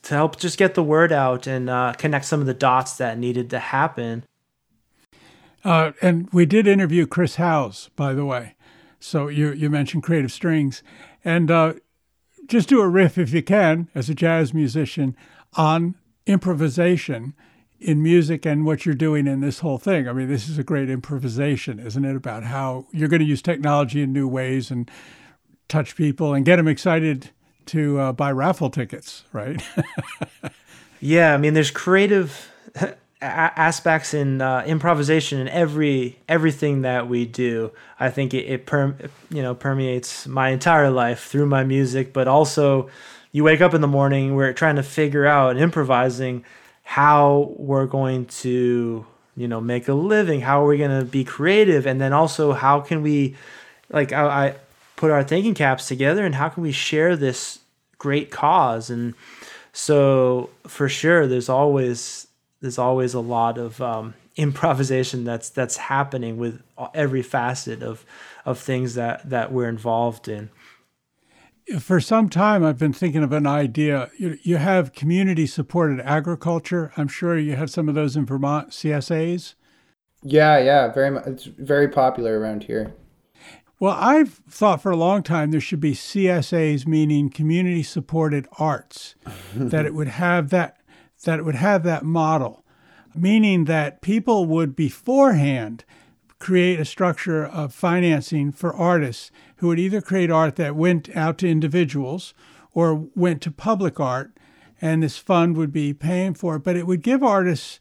[0.04, 3.18] to help just get the word out and uh, connect some of the dots that
[3.18, 4.24] needed to happen.
[5.64, 8.56] Uh, and we did interview Chris Howes, by the way.
[9.00, 10.84] So you you mentioned Creative Strings,
[11.24, 11.74] and uh,
[12.48, 15.16] just do a riff if you can, as a jazz musician,
[15.54, 17.34] on improvisation
[17.80, 20.08] in music and what you're doing in this whole thing.
[20.08, 22.16] I mean, this is a great improvisation, isn't it?
[22.16, 24.92] About how you're going to use technology in new ways and
[25.70, 27.30] touch people and get them excited
[27.68, 29.62] to uh, buy raffle tickets, right?
[31.00, 32.52] yeah, I mean, there's creative
[33.22, 37.72] aspects in uh, improvisation in every everything that we do.
[38.00, 38.96] I think it, it per,
[39.30, 42.90] you know permeates my entire life through my music, but also
[43.32, 46.46] you wake up in the morning, we're trying to figure out and improvising
[46.84, 49.06] how we're going to
[49.36, 52.52] you know make a living how are we going to be creative and then also
[52.52, 53.36] how can we
[53.90, 54.56] like I, I,
[54.96, 57.60] put our thinking caps together and how can we share this
[58.00, 59.14] great cause and
[59.72, 62.28] so for sure there's always
[62.62, 66.62] there's always a lot of um, improvisation that's that's happening with
[66.94, 68.06] every facet of
[68.46, 70.50] of things that that we're involved in
[71.78, 74.10] for some time, I've been thinking of an idea.
[74.18, 76.92] You, you have community supported agriculture.
[76.98, 79.54] I'm sure you have some of those in Vermont, CSAs.
[80.24, 81.28] Yeah, yeah, very much.
[81.28, 82.94] It's very popular around here.
[83.80, 89.16] Well, I've thought for a long time there should be CSAs, meaning community supported arts,
[89.56, 90.78] that it would have that
[91.24, 92.64] that it would have that model,
[93.16, 95.84] meaning that people would beforehand
[96.40, 101.38] create a structure of financing for artists who would either create art that went out
[101.38, 102.34] to individuals
[102.74, 104.32] or went to public art,
[104.82, 106.64] and this fund would be paying for it.
[106.64, 107.80] But it would give artists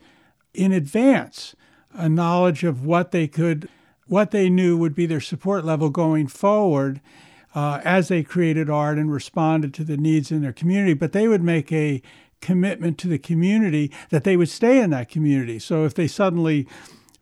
[0.53, 1.55] in advance
[1.93, 3.69] a knowledge of what they could,
[4.07, 7.01] what they knew would be their support level going forward.
[7.55, 11.27] Uh, as they created art and responded to the needs in their community, but they
[11.27, 12.03] would make a
[12.41, 15.59] commitment to the community that they would stay in that community.
[15.59, 16.67] So if they suddenly,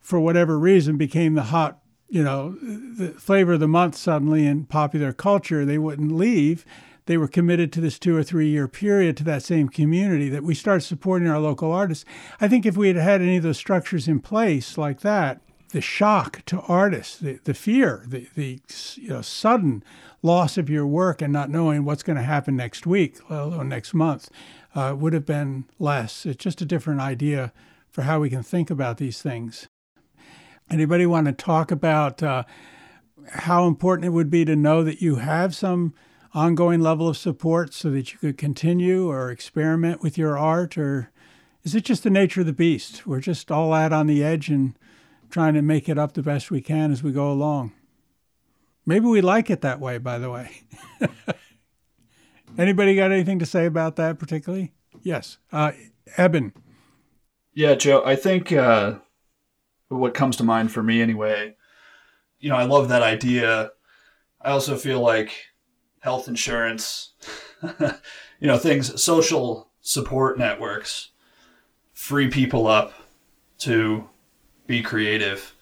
[0.01, 4.65] for whatever reason, became the hot you know, the flavor of the month suddenly in
[4.65, 6.65] popular culture, they wouldn't leave.
[7.07, 10.43] They were committed to this two or three year period to that same community that
[10.43, 12.05] we started supporting our local artists.
[12.41, 15.81] I think if we had had any of those structures in place like that, the
[15.81, 18.61] shock to artists, the, the fear, the, the
[18.97, 19.85] you know, sudden
[20.23, 23.69] loss of your work and not knowing what's going to happen next week, let alone
[23.69, 24.31] next month,
[24.77, 26.27] uh, would have been less.
[26.27, 27.53] It's just a different idea
[27.91, 29.69] for how we can think about these things.
[30.71, 32.43] Anybody want to talk about uh,
[33.31, 35.95] how important it would be to know that you have some
[36.35, 40.77] ongoing level of support so that you could continue or experiment with your art?
[40.77, 41.11] Or
[41.65, 43.07] is it just the nature of the beast?
[43.07, 44.79] We're just all out on the edge and
[45.31, 47.73] trying to make it up the best we can as we go along.
[48.85, 50.51] Maybe we like it that way, by the way.
[52.59, 54.73] Anybody got anything to say about that particularly?
[55.03, 55.39] Yes.
[55.53, 55.73] Uh,
[56.17, 56.53] Eben.
[57.53, 58.95] Yeah, Joe, I think uh,
[59.89, 61.57] what comes to mind for me anyway.
[62.39, 63.71] You know, I love that idea.
[64.41, 65.33] I also feel like
[66.01, 67.15] health insurance,
[67.81, 71.11] you know, things, social support networks
[71.93, 72.93] free people up
[73.59, 74.09] to
[74.67, 75.55] be creative.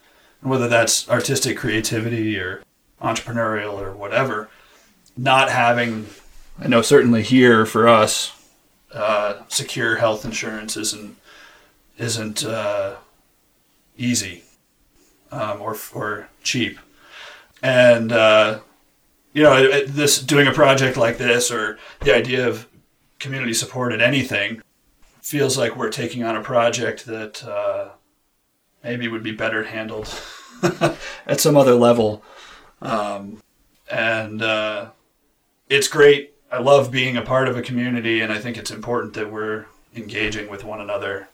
[0.43, 2.63] And whether that's artistic creativity or
[3.01, 4.49] entrepreneurial or whatever,
[5.17, 6.07] not having,
[6.59, 8.33] I know certainly here for us,
[8.93, 11.17] uh, secure health insurance isn't
[11.99, 12.97] isn't uh,
[13.97, 14.45] easy
[15.33, 16.79] um, or or cheap.
[17.63, 18.61] And uh,
[19.33, 22.69] you know, this doing a project like this or the idea of
[23.19, 24.63] community supported anything
[25.21, 27.89] feels like we're taking on a project that uh,
[28.83, 30.09] maybe would be better handled
[31.27, 32.23] at some other level
[32.83, 33.43] Um,
[33.91, 34.91] and uh,
[35.69, 36.34] it's great.
[36.55, 39.67] I love being a part of a community, and I think it's important that we're
[39.97, 41.27] engaging with one another.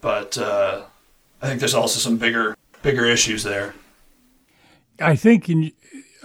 [0.00, 0.84] But uh,
[1.42, 3.74] I think there's also some bigger bigger issues there.
[5.00, 5.72] I think, in,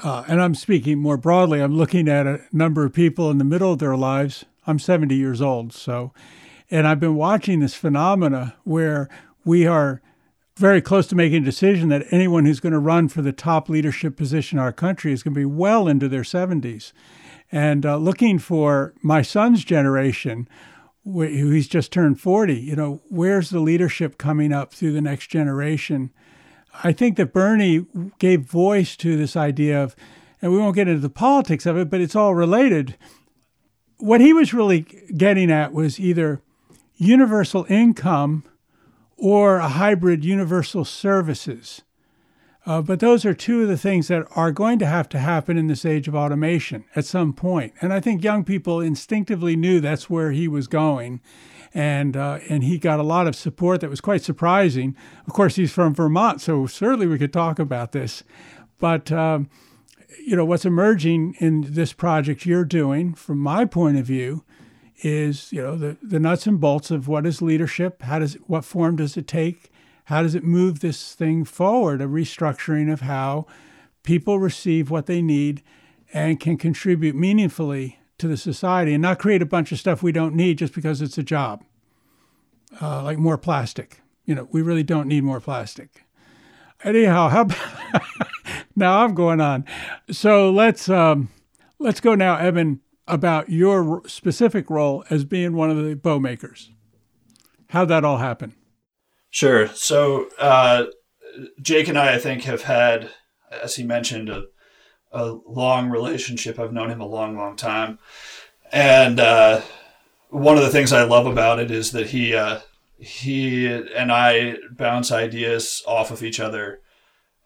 [0.04, 3.44] uh, and I'm speaking more broadly, I'm looking at a number of people in the
[3.44, 4.46] middle of their lives.
[4.68, 6.14] I'm 70 years old, so,
[6.70, 9.10] and I've been watching this phenomena where
[9.44, 10.00] we are
[10.58, 13.68] very close to making a decision that anyone who's going to run for the top
[13.68, 16.92] leadership position in our country is going to be well into their 70s.
[17.52, 20.48] And uh, looking for my son's generation,
[21.04, 25.28] who he's just turned 40, you know, where's the leadership coming up through the next
[25.28, 26.12] generation?
[26.84, 27.86] I think that Bernie
[28.20, 29.96] gave voice to this idea of,
[30.42, 32.98] and we won't get into the politics of it, but it's all related.
[33.98, 34.82] What he was really
[35.16, 36.42] getting at was either
[36.96, 38.44] universal income
[39.18, 41.82] or a hybrid universal services.
[42.65, 45.58] Uh, but those are two of the things that are going to have to happen
[45.58, 47.74] in this age of automation at some point.
[47.82, 51.21] And I think young people instinctively knew that's where he was going.
[51.74, 54.95] And, uh, and he got a lot of support that was quite surprising.
[55.26, 58.24] Of course, he's from Vermont, so certainly we could talk about this.
[58.78, 59.50] But, um,
[60.24, 64.43] you know, what's emerging in this project you're doing, from my point of view,
[65.04, 68.63] is you know the, the nuts and bolts of what is leadership how does what
[68.63, 69.71] form does it take
[70.06, 73.46] how does it move this thing forward a restructuring of how
[74.04, 75.62] people receive what they need
[76.14, 80.12] and can contribute meaningfully to the society and not create a bunch of stuff we
[80.12, 81.64] don't need just because it's a job
[82.82, 86.04] uh, like more plastic you know we really don't need more plastic
[86.84, 87.48] anyhow how
[88.76, 89.66] now i'm going on
[90.10, 91.30] so let's um,
[91.80, 92.80] let's go now evan
[93.12, 96.72] about your specific role as being one of the bow makers.
[97.70, 98.56] How'd that all happen?
[99.32, 99.67] Sure.
[99.70, 100.86] So uh,
[101.62, 103.10] Jake and I, I think, have had,
[103.50, 104.44] as he mentioned, a,
[105.12, 106.60] a long relationship.
[106.60, 107.98] I've known him a long, long time,
[108.72, 109.62] and uh,
[110.30, 112.60] one of the things I love about it is that he uh,
[112.98, 116.82] he and I bounce ideas off of each other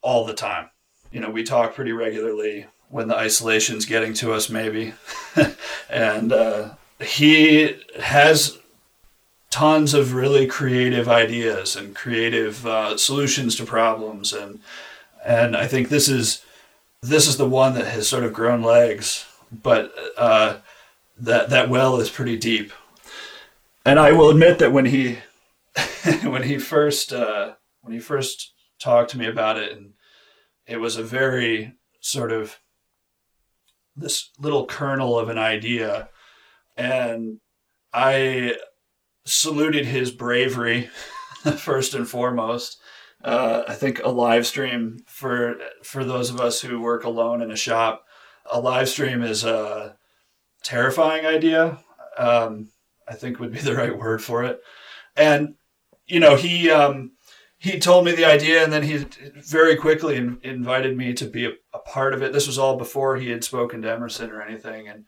[0.02, 0.70] all the time.
[1.12, 4.94] You know, we talk pretty regularly when the isolation's getting to us, maybe.
[5.90, 8.58] and uh, he has
[9.56, 14.60] tons of really creative ideas and creative uh, solutions to problems, and
[15.24, 16.44] and I think this is
[17.02, 20.58] this is the one that has sort of grown legs, but uh,
[21.18, 22.74] that that well is pretty deep.
[23.86, 25.20] And I will admit that when he
[26.24, 29.94] when he first uh, when he first talked to me about it, and
[30.68, 32.60] it was a very sort of
[33.96, 36.10] this little kernel of an idea,
[36.76, 37.40] and
[37.94, 38.58] I
[39.26, 40.90] saluted his bravery
[41.58, 42.80] first and foremost.
[43.24, 47.52] Uh, I think a live stream for for those of us who work alone in
[47.52, 48.06] a shop,
[48.52, 49.98] a live stream is a
[50.64, 51.80] terrifying idea.
[52.18, 52.70] Um,
[53.08, 54.60] I think would be the right word for it.
[55.16, 55.56] And
[56.06, 57.16] you know, he um,
[57.58, 61.46] he told me the idea and then he very quickly in, invited me to be
[61.46, 64.42] a, a, part of it this was all before he had spoken to emerson or
[64.42, 65.06] anything and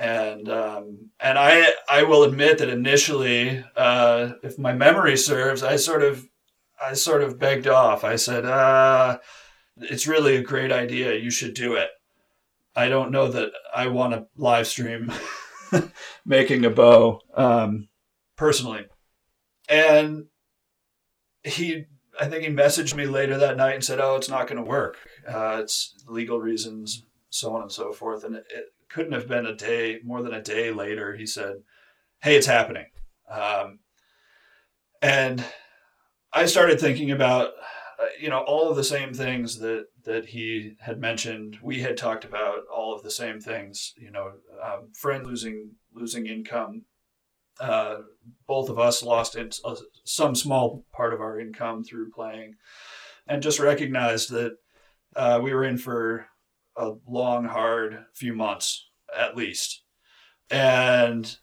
[0.00, 5.76] and um, and i i will admit that initially uh, if my memory serves i
[5.76, 6.26] sort of
[6.82, 9.18] i sort of begged off i said uh,
[9.76, 11.90] it's really a great idea you should do it
[12.74, 15.12] i don't know that i want to live stream
[16.24, 17.86] making a bow um,
[18.36, 18.86] personally
[19.68, 20.24] and
[21.44, 21.84] he
[22.20, 24.68] I think he messaged me later that night and said, "Oh, it's not going to
[24.68, 24.98] work.
[25.26, 29.46] Uh, it's legal reasons, so on and so forth." And it, it, couldn't have been
[29.46, 31.14] a day more than a day later.
[31.14, 31.56] He said,
[32.22, 32.86] "Hey, it's happening,"
[33.30, 33.80] um,
[35.02, 35.44] and
[36.32, 37.52] I started thinking about
[38.00, 41.58] uh, you know all of the same things that that he had mentioned.
[41.62, 43.94] We had talked about all of the same things.
[43.96, 46.84] You know, um, friend losing losing income
[47.60, 47.98] uh,
[48.46, 52.54] both of us lost in, uh, some small part of our income through playing,
[53.26, 54.56] and just recognized that
[55.14, 56.26] uh, we were in for
[56.76, 59.82] a long, hard few months at least.
[60.50, 61.36] And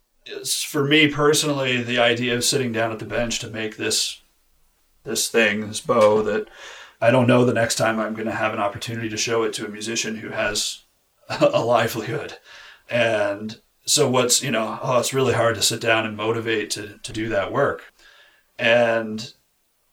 [0.67, 4.21] for me personally, the idea of sitting down at the bench to make this
[5.03, 6.49] this thing, this bow, that
[6.99, 9.53] I don't know the next time I'm going to have an opportunity to show it
[9.53, 10.81] to a musician who has
[11.29, 12.33] a livelihood.
[12.89, 16.99] And so what's you know oh it's really hard to sit down and motivate to,
[17.03, 17.93] to do that work
[18.59, 19.33] and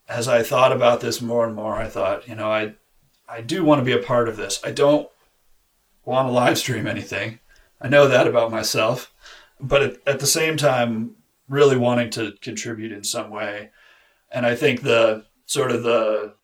[0.09, 2.75] as i thought about this more and more i thought you know i
[3.29, 5.09] i do want to be a part of this i don't
[6.05, 7.39] want to live stream anything
[7.81, 9.13] i know that about myself
[9.61, 11.15] but at, at the same time
[11.49, 13.71] really wanting to contribute in some way
[14.31, 16.35] and i think the sort of the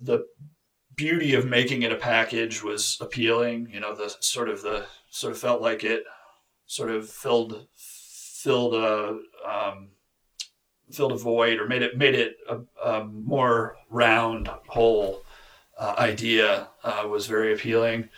[0.00, 0.26] the
[0.94, 3.68] beauty of making it a package was appealing.
[3.72, 6.04] You know, the sort of the sort of felt like it
[6.66, 9.18] sort of filled filled a
[9.48, 9.88] um,
[10.90, 15.22] filled a void or made it made it a, a more round whole
[15.78, 18.08] uh, idea uh, was very appealing.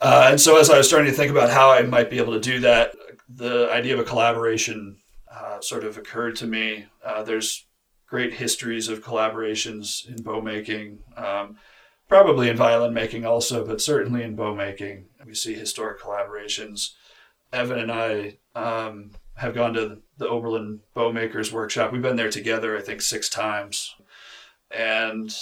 [0.00, 2.34] Uh, and so as I was starting to think about how I might be able
[2.34, 2.94] to do that,
[3.28, 4.98] the idea of a collaboration
[5.30, 6.86] uh, sort of occurred to me.
[7.04, 7.66] Uh, there's
[8.06, 11.56] great histories of collaborations in bow making, um,
[12.08, 15.06] probably in violin making also, but certainly in bow making.
[15.26, 16.90] We see historic collaborations.
[17.52, 21.92] Evan and I um, have gone to the Oberlin Bowmakers Workshop.
[21.92, 23.94] We've been there together, I think, six times.
[24.70, 25.34] And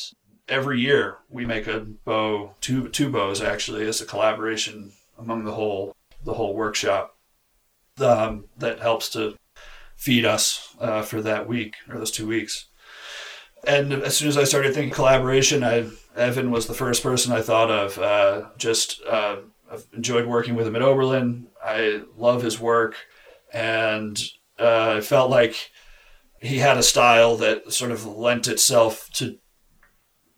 [0.49, 5.53] every year we make a bow, two, two bows actually, as a collaboration among the
[5.53, 7.17] whole the whole workshop
[8.01, 9.37] um, that helps to
[9.97, 12.67] feed us uh, for that week or those two weeks.
[13.67, 17.43] And as soon as I started thinking collaboration, I Evan was the first person I
[17.43, 17.99] thought of.
[17.99, 19.37] Uh, just uh,
[19.71, 21.49] I've enjoyed working with him at Oberlin.
[21.65, 22.97] I love his work,
[23.53, 24.21] and
[24.59, 25.71] uh, I felt like
[26.41, 29.39] he had a style that sort of lent itself to,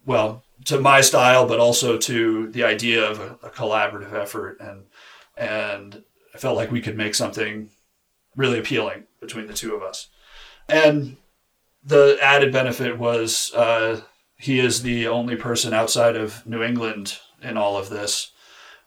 [0.07, 4.85] well, to my style, but also to the idea of a, a collaborative effort, and
[5.37, 6.03] and
[6.35, 7.71] I felt like we could make something
[8.37, 10.09] really appealing between the two of us.
[10.69, 11.17] And
[11.85, 14.01] the added benefit was uh,
[14.37, 18.33] he is the only person outside of New England in all of this,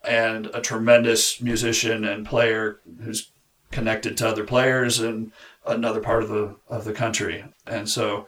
[0.04, 3.32] and a tremendous musician and player who's
[3.72, 5.32] connected to other players in
[5.66, 7.44] another part of the of the country.
[7.66, 8.28] And so,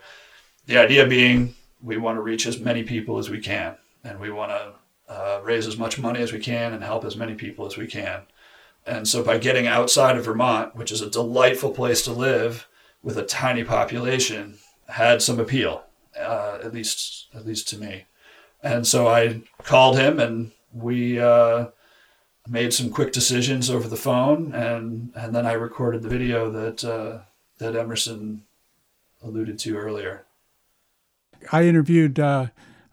[0.66, 4.30] the idea being, we want to reach as many people as we can, and we
[4.30, 4.72] want to
[5.12, 7.86] uh, raise as much money as we can and help as many people as we
[7.86, 8.22] can.
[8.86, 12.68] And so, by getting outside of Vermont, which is a delightful place to live
[13.02, 14.58] with a tiny population,
[14.88, 15.84] had some appeal,
[16.18, 18.04] uh, at least at least to me.
[18.62, 21.66] And so I called him, and we uh,
[22.48, 26.84] made some quick decisions over the phone, and and then I recorded the video that
[26.84, 27.20] uh,
[27.58, 28.44] that Emerson
[29.22, 30.24] alluded to earlier.
[31.50, 32.46] I interviewed uh,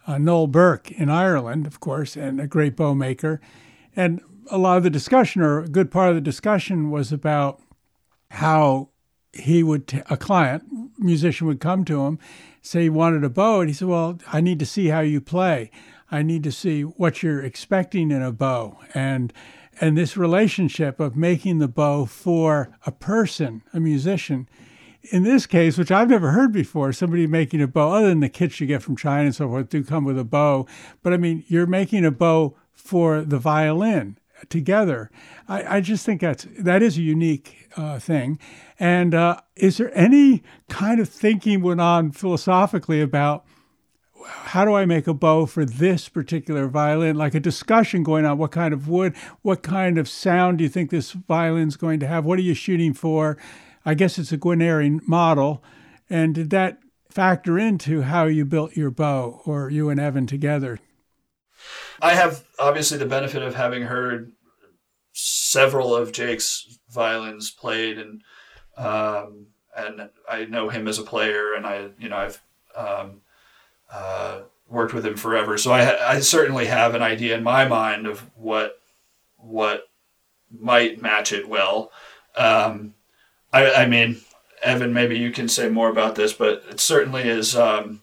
[0.08, 3.40] uh, Noel Burke in Ireland, of course, and a great bow maker,
[3.96, 7.62] and a lot of the discussion, or a good part of the discussion, was about
[8.32, 8.90] how
[9.34, 10.64] he would t- a client
[10.98, 12.18] musician would come to him
[12.62, 15.22] say he wanted a bow and he said well i need to see how you
[15.22, 15.70] play.
[16.12, 18.80] I need to see what you're expecting in a bow.
[18.94, 19.32] And
[19.82, 24.50] and this relationship of making the bow for a person a musician
[25.12, 28.30] in this case which i've never heard before somebody making a bow other than the
[28.30, 30.66] kits you get from china and so forth do come with a bow
[31.02, 35.12] but i mean you're making a bow for the violin together.
[35.48, 38.40] I, I just think that's that is a unique uh, thing.
[38.80, 43.46] And uh, is there any kind of thinking went on philosophically about
[44.26, 47.16] how do I make a bow for this particular violin?
[47.16, 48.38] Like a discussion going on.
[48.38, 49.16] What kind of wood?
[49.42, 52.26] What kind of sound do you think this violin's going to have?
[52.26, 53.38] What are you shooting for?
[53.86, 55.64] I guess it's a Guarneri model.
[56.10, 60.80] And did that factor into how you built your bow, or you and Evan together?
[62.02, 64.32] I have obviously the benefit of having heard
[65.12, 68.22] several of Jake's violins played, and
[68.78, 72.42] um, and I know him as a player, and I you know I've
[72.76, 73.22] um,
[73.92, 78.08] uh, worked with him forever, so I I certainly have an idea in my mind
[78.08, 78.80] of what
[79.38, 79.90] what
[80.52, 81.92] might match it well.
[82.36, 82.94] Um,
[83.52, 84.22] I I mean,
[84.62, 87.56] Evan, maybe you can say more about this, but it certainly is.
[87.56, 88.02] Um,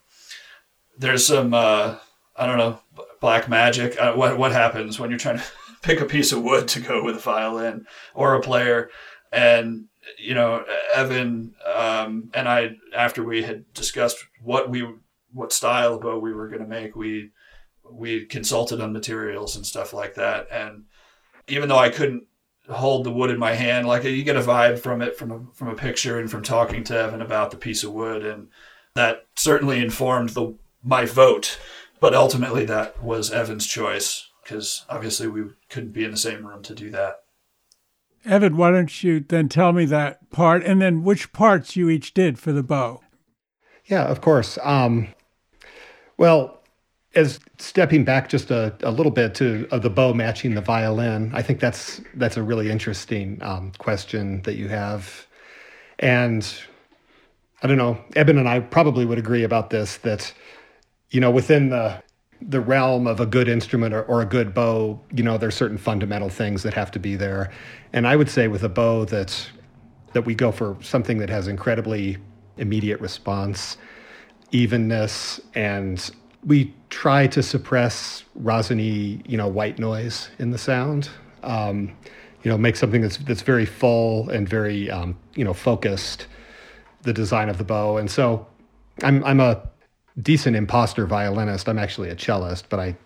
[0.99, 1.97] there's some uh,
[2.37, 2.81] I don't know
[3.21, 4.01] black magic.
[4.01, 5.45] Uh, what what happens when you're trying to
[5.83, 8.91] pick a piece of wood to go with a violin or a player?
[9.33, 9.87] And
[10.19, 14.87] you know, Evan um, and I, after we had discussed what we
[15.33, 17.31] what style of bow we were going to make, we
[17.91, 20.49] we consulted on materials and stuff like that.
[20.51, 20.85] And
[21.49, 22.25] even though I couldn't
[22.69, 25.41] hold the wood in my hand, like you get a vibe from it from a,
[25.55, 28.49] from a picture and from talking to Evan about the piece of wood, and
[28.95, 31.59] that certainly informed the my vote
[32.01, 36.63] but ultimately, that was Evan's choice because obviously we couldn't be in the same room
[36.63, 37.21] to do that.
[38.25, 42.13] Evan, why don't you then tell me that part and then which parts you each
[42.13, 43.01] did for the bow?
[43.87, 44.59] Yeah, of course.
[44.63, 45.09] Um,
[46.17, 46.56] well,
[47.17, 51.33] as stepping back just a, a little bit to of the bow matching the violin,
[51.35, 55.27] I think that's that's a really interesting um, question that you have,
[55.99, 56.47] and
[57.63, 57.99] I don't know.
[58.15, 60.33] Eben and I probably would agree about this that
[61.11, 62.03] you know, within the
[62.43, 65.79] the realm of a good instrument or, or a good bow, you know, there's certain
[65.79, 67.51] fundamental things that have to be there.
[67.95, 69.51] And I would say with a bow that
[70.13, 72.19] that we go for something that has incredibly
[72.57, 73.77] immediate response,
[74.51, 76.11] evenness, and
[76.47, 81.11] we try to suppress rosiny, you know, white noise in the sound.
[81.43, 81.97] Um,
[82.43, 86.27] you know, make something that's that's very full and very um, you know focused.
[87.03, 88.47] The design of the bow, and so
[89.03, 89.69] I'm I'm a
[90.21, 91.69] decent imposter violinist.
[91.69, 92.97] I'm actually a cellist, but I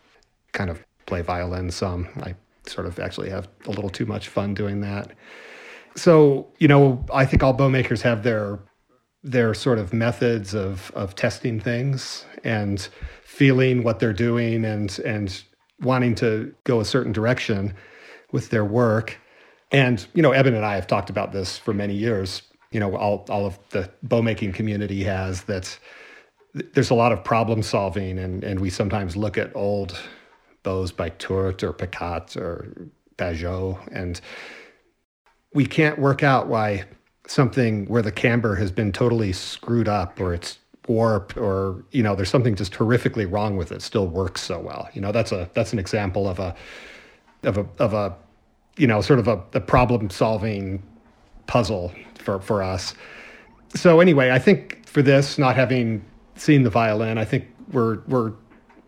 [0.53, 2.09] kind of play violin some.
[2.23, 2.35] I
[2.67, 5.13] sort of actually have a little too much fun doing that.
[5.97, 8.59] So, you know, I think all bow makers have their
[9.23, 12.89] their sort of methods of of testing things and
[13.41, 15.43] feeling what they're doing and and
[15.81, 17.73] wanting to go a certain direction
[18.33, 19.19] with their work.
[19.73, 22.43] And you know, Eben and I have talked about this for many years.
[22.71, 25.79] You know, all all of the bow making community has that.
[26.53, 29.99] There's a lot of problem solving, and and we sometimes look at old
[30.63, 34.21] bows by Tourt or Picot or Pajeot, and
[35.55, 36.85] we can't work out why
[37.27, 40.59] something where the camber has been totally screwed up or it's
[40.91, 44.89] warped or you know there's something just horrifically wrong with it still works so well
[44.93, 46.55] you know that's a that's an example of a
[47.45, 48.15] of a of a
[48.77, 50.83] you know sort of a, a problem solving
[51.47, 52.95] puzzle for for us
[53.75, 58.33] so anyway i think for this not having seen the violin i think we're we're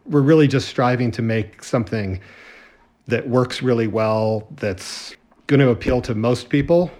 [0.06, 2.20] we're really just striving to make something
[3.06, 5.14] that works really well that's
[5.46, 6.90] going to appeal to most people.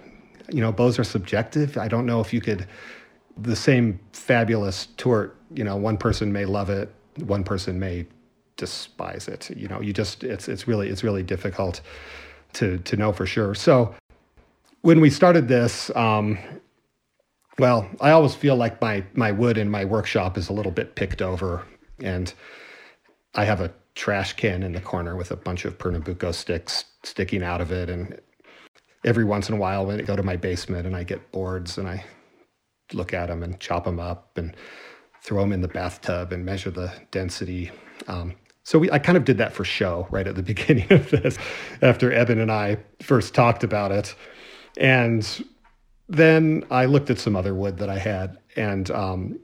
[0.51, 1.77] You know, bows are subjective.
[1.77, 2.67] I don't know if you could,
[3.37, 6.93] the same fabulous Tourt, you know, one person may love it,
[7.25, 8.05] one person may
[8.57, 9.49] despise it.
[9.55, 11.81] You know, you just, it's, it's really, it's really difficult
[12.53, 13.55] to, to know for sure.
[13.55, 13.95] So
[14.81, 16.37] when we started this, um,
[17.59, 20.95] well, I always feel like my, my wood in my workshop is a little bit
[20.95, 21.65] picked over
[21.99, 22.33] and
[23.35, 27.43] I have a trash can in the corner with a bunch of Pernambuco sticks sticking
[27.43, 28.19] out of it and
[29.05, 31.77] every once in a while when I go to my basement and I get boards
[31.77, 32.03] and I
[32.93, 34.55] look at them and chop them up and
[35.21, 37.71] throw them in the bathtub and measure the density.
[38.07, 41.09] Um, so we, I kind of did that for show right at the beginning of
[41.09, 41.37] this,
[41.81, 44.15] after Eben and I first talked about it,
[44.77, 45.27] and
[46.09, 49.39] then I looked at some other wood that I had and um,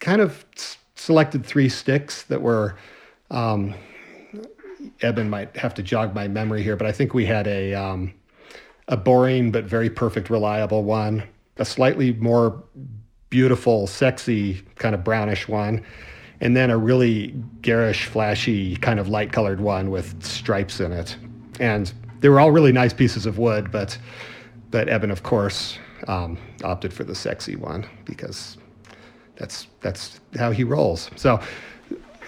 [0.00, 2.76] kind of s- selected three sticks that were.
[3.30, 3.74] Um,
[5.00, 8.12] Eben might have to jog my memory here, but I think we had a um,
[8.88, 11.22] a boring but very perfect, reliable one,
[11.56, 12.62] a slightly more
[13.30, 15.82] beautiful, sexy, kind of brownish one,
[16.40, 21.16] and then a really garish, flashy, kind of light colored one with stripes in it.
[21.60, 23.98] And they were all really nice pieces of wood, but
[24.70, 25.78] but Eben, of course,
[26.08, 28.56] um, opted for the sexy one because
[29.36, 31.10] that's that's how he rolls.
[31.16, 31.40] So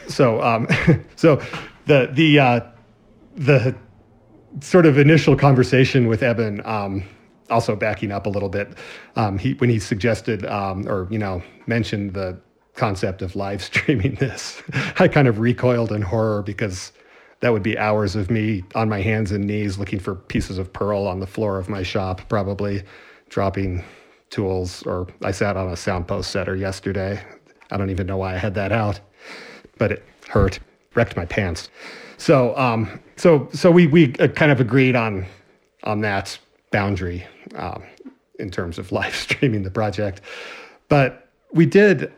[0.08, 0.68] so um,
[1.16, 1.40] so
[1.86, 2.60] the the uh,
[3.36, 3.74] the
[4.60, 7.02] sort of initial conversation with Eben, um,
[7.50, 8.74] also backing up a little bit,
[9.16, 12.38] um, he when he suggested um, or you know mentioned the
[12.74, 14.62] concept of live streaming this,
[14.98, 16.92] I kind of recoiled in horror because
[17.40, 20.72] that would be hours of me on my hands and knees looking for pieces of
[20.72, 22.82] pearl on the floor of my shop, probably
[23.28, 23.84] dropping
[24.30, 24.82] tools.
[24.84, 27.22] Or I sat on a soundpost setter yesterday.
[27.70, 29.00] I don't even know why I had that out,
[29.78, 30.58] but it hurt,
[30.94, 31.68] wrecked my pants.
[32.16, 35.26] So, um, so, so we we uh, kind of agreed on
[35.82, 36.38] on that
[36.74, 37.84] boundary um,
[38.40, 40.20] in terms of live streaming the project,
[40.88, 42.12] but we did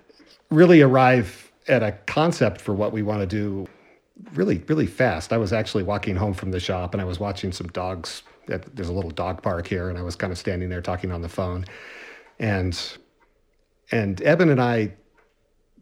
[0.51, 3.67] really arrive at a concept for what we want to do
[4.33, 5.31] really really fast.
[5.31, 8.23] I was actually walking home from the shop and I was watching some dogs.
[8.47, 11.21] There's a little dog park here, and I was kind of standing there talking on
[11.21, 11.67] the phone,
[12.39, 12.75] and
[13.91, 14.95] and Eben and I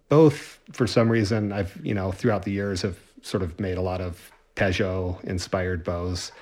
[0.08, 3.82] both for some reason I've you know throughout the years have sort of made a
[3.82, 6.32] lot of Pajeot inspired bows.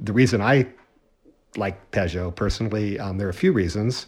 [0.00, 0.66] The reason I
[1.56, 4.06] like Pajeot personally, um, there are a few reasons.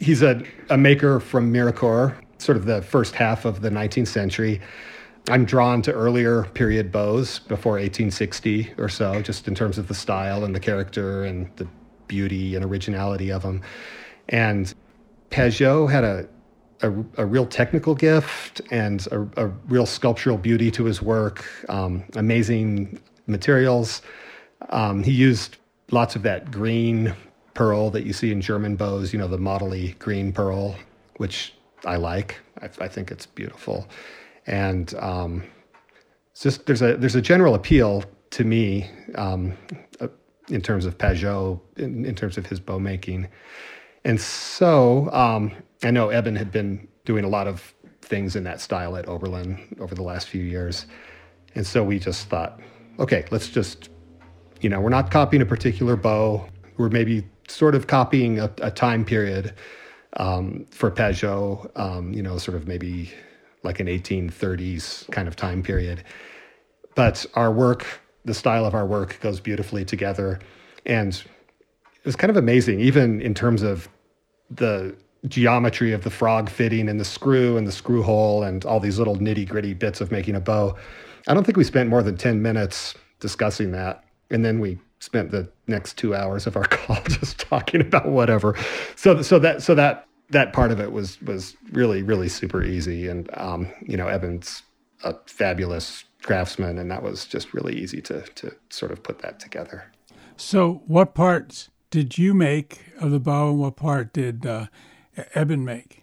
[0.00, 4.60] He's a, a maker from Mirecourt, sort of the first half of the 19th century.
[5.28, 9.94] I'm drawn to earlier period bows before 1860 or so, just in terms of the
[9.94, 11.66] style and the character and the
[12.06, 13.60] beauty and originality of them.
[14.28, 14.72] And
[15.30, 16.28] Pajeot had a
[16.80, 22.04] a, a, real technical gift and a, a, real sculptural beauty to his work, um,
[22.14, 24.00] amazing materials.
[24.70, 25.56] Um, he used
[25.90, 27.14] lots of that green
[27.54, 30.76] pearl that you see in German bows, you know, the modelly green pearl,
[31.16, 32.38] which I like.
[32.60, 33.88] I, I think it's beautiful.
[34.46, 35.42] And um,
[36.32, 39.56] it's just there's a there's a general appeal to me um,
[40.00, 40.08] uh,
[40.48, 43.28] in terms of Pajeot, in, in terms of his bow making.
[44.04, 48.60] And so um, I know Eben had been doing a lot of things in that
[48.60, 50.86] style at Oberlin over the last few years.
[51.54, 52.60] And so we just thought,
[52.98, 53.90] okay, let's just,
[54.60, 56.46] you know, we're not copying a particular bow.
[56.76, 59.54] We're maybe sort of copying a, a time period
[60.16, 63.12] um, for Pajeot, um, you know, sort of maybe
[63.62, 66.04] like an 1830s kind of time period.
[66.94, 67.86] But our work,
[68.24, 70.40] the style of our work goes beautifully together.
[70.86, 73.88] And it was kind of amazing, even in terms of
[74.50, 74.96] the
[75.26, 78.98] geometry of the frog fitting and the screw and the screw hole and all these
[78.98, 80.76] little nitty gritty bits of making a bow.
[81.26, 84.04] I don't think we spent more than 10 minutes discussing that.
[84.30, 88.56] And then we spent the next two hours of our call just talking about whatever.
[88.96, 93.08] So, so that, so that, that part of it was, was really, really super easy.
[93.08, 94.62] And, um, you know, Evan's
[95.04, 99.38] a fabulous craftsman and that was just really easy to, to sort of put that
[99.38, 99.90] together.
[100.36, 104.66] So what parts did you make of the bow and what part did uh,
[105.34, 106.02] Eben make?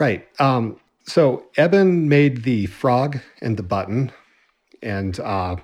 [0.00, 0.26] Right.
[0.40, 4.12] Um, so Eben made the frog and the button,
[4.82, 5.56] and uh,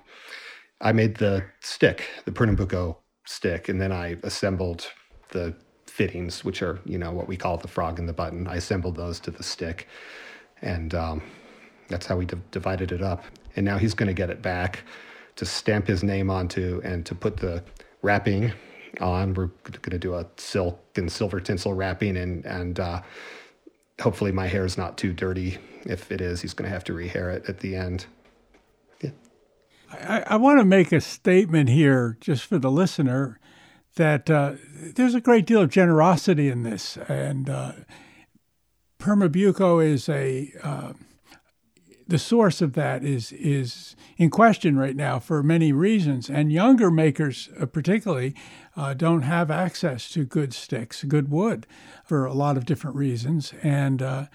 [0.84, 4.86] I made the stick, the Pernambuco stick, and then I assembled
[5.30, 5.54] the
[5.86, 8.46] fittings, which are you know what we call the frog and the button.
[8.46, 9.88] I assembled those to the stick,
[10.60, 11.22] and um,
[11.88, 13.24] that's how we d- divided it up.
[13.56, 14.84] And now he's going to get it back
[15.36, 17.64] to stamp his name onto and to put the
[18.02, 18.52] wrapping
[19.00, 19.32] on.
[19.32, 23.00] We're going to do a silk and silver tinsel wrapping, and and uh,
[24.02, 25.56] hopefully my hair is not too dirty.
[25.86, 28.04] If it is, he's going to have to rehair it at the end.
[30.04, 33.40] I, I want to make a statement here, just for the listener,
[33.96, 34.54] that uh,
[34.94, 37.72] there's a great deal of generosity in this, and uh,
[38.98, 40.92] Pernambuco is a uh,
[42.06, 46.90] the source of that is is in question right now for many reasons, and younger
[46.90, 48.34] makers, uh, particularly,
[48.76, 51.66] uh, don't have access to good sticks, good wood,
[52.04, 54.26] for a lot of different reasons, and uh,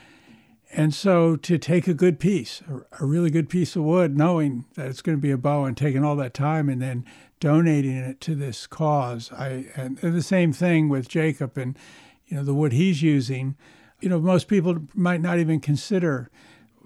[0.72, 2.62] and so to take a good piece,
[3.00, 5.76] a, really good piece of wood, knowing that it's going to be a bow, and
[5.76, 7.06] taking all that time, and then
[7.40, 11.78] donating it to this cause, I and the same thing with Jacob and
[12.28, 13.56] you know the wood he's using.
[14.00, 16.30] You know, most people might not even consider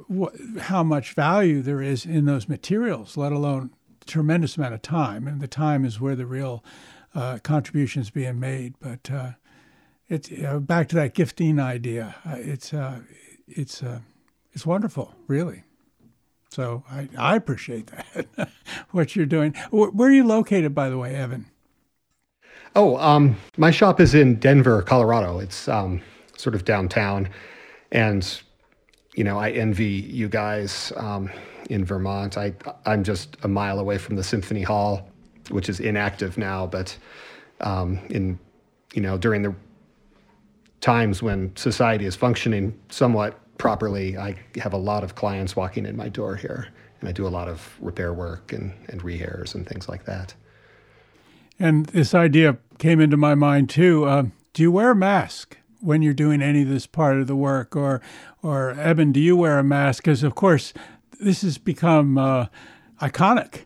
[0.07, 3.71] what, how much value there is in those materials, let alone
[4.05, 5.27] tremendous amount of time.
[5.27, 6.63] And the time is where the real
[7.15, 8.75] uh, contributions being made.
[8.79, 9.31] But uh,
[10.09, 12.15] it's uh, back to that gifting idea.
[12.25, 12.99] Uh, it's uh,
[13.47, 13.99] it's uh,
[14.53, 15.63] it's wonderful, really.
[16.49, 18.49] So I, I appreciate that
[18.91, 19.53] what you're doing.
[19.71, 21.47] Where are you located, by the way, Evan?
[22.75, 25.39] Oh, um, my shop is in Denver, Colorado.
[25.39, 26.01] It's um,
[26.37, 27.29] sort of downtown,
[27.91, 28.41] and
[29.15, 31.29] you know, I envy you guys um,
[31.69, 32.37] in Vermont.
[32.37, 32.53] I
[32.85, 35.07] I'm just a mile away from the Symphony Hall,
[35.49, 36.95] which is inactive now, but
[37.61, 38.37] um, in
[38.93, 39.55] you know during the
[40.83, 45.95] times when society is functioning somewhat properly, I have a lot of clients walking in
[45.95, 46.67] my door here,
[46.99, 50.35] and I do a lot of repair work and and rehairs and things like that.
[51.57, 54.03] And this idea came into my mind too.
[54.05, 54.23] Uh,
[54.53, 55.57] do you wear a mask?
[55.83, 58.01] when you're doing any of this part of the work or
[58.41, 60.73] or Eben do you wear a mask because of course
[61.19, 62.45] this has become uh,
[63.01, 63.65] iconic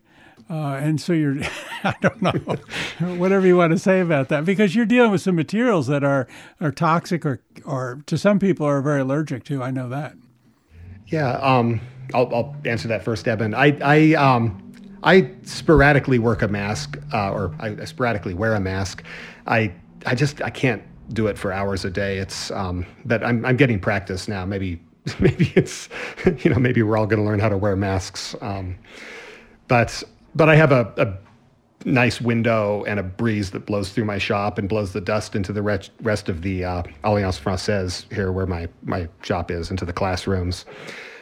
[0.49, 1.37] uh, and so you're
[1.83, 2.31] I don't know
[3.15, 6.27] whatever you want to say about that because you're dealing with some materials that are
[6.59, 10.15] are toxic or or to some people are very allergic to I know that
[11.07, 11.81] yeah um,
[12.13, 14.63] I'll, I'll answer that first Eben I I um
[15.03, 19.03] I sporadically work a mask uh, or I, I sporadically wear a mask
[19.45, 19.73] I
[20.05, 20.81] I just I can't
[21.13, 22.17] do it for hours a day.
[22.17, 24.45] It's um, but I'm I'm getting practice now.
[24.45, 24.81] Maybe
[25.19, 25.89] maybe it's
[26.43, 28.35] you know maybe we're all going to learn how to wear masks.
[28.41, 28.77] Um,
[29.67, 30.03] but
[30.35, 34.57] but I have a, a nice window and a breeze that blows through my shop
[34.57, 38.67] and blows the dust into the rest of the uh, Alliance Francaise here where my,
[38.83, 40.65] my shop is, into the classrooms.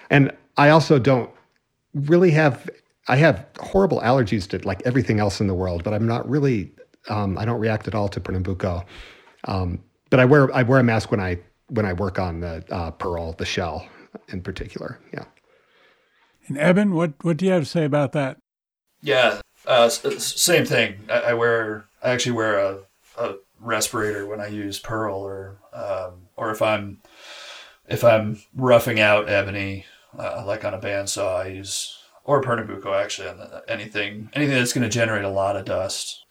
[0.10, 1.30] And I also don't
[1.94, 2.70] really have,
[3.08, 6.72] I have horrible allergies to like everything else in the world, but I'm not really,
[7.10, 8.86] um, I don't react at all to Pernambuco.
[9.46, 12.64] Um, but I wear I wear a mask when I when I work on the
[12.70, 13.88] uh, pearl, the shell
[14.30, 15.00] in particular.
[15.14, 15.26] Yeah.
[16.48, 18.38] And Eben, what what do you have to say about that?
[19.06, 21.06] Yeah, uh, same thing.
[21.10, 22.80] I, I, wear I actually wear a,
[23.18, 27.02] a respirator when I use pearl, or um, or if I'm
[27.88, 29.86] if I'm roughing out ebony,
[30.18, 34.84] uh, like on a bandsaw, I use or Pernambuco actually on anything anything that's going
[34.84, 36.26] to generate a lot of dust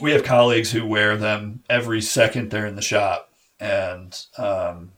[0.00, 4.92] we have colleagues who wear them every second they're in the shop, and um,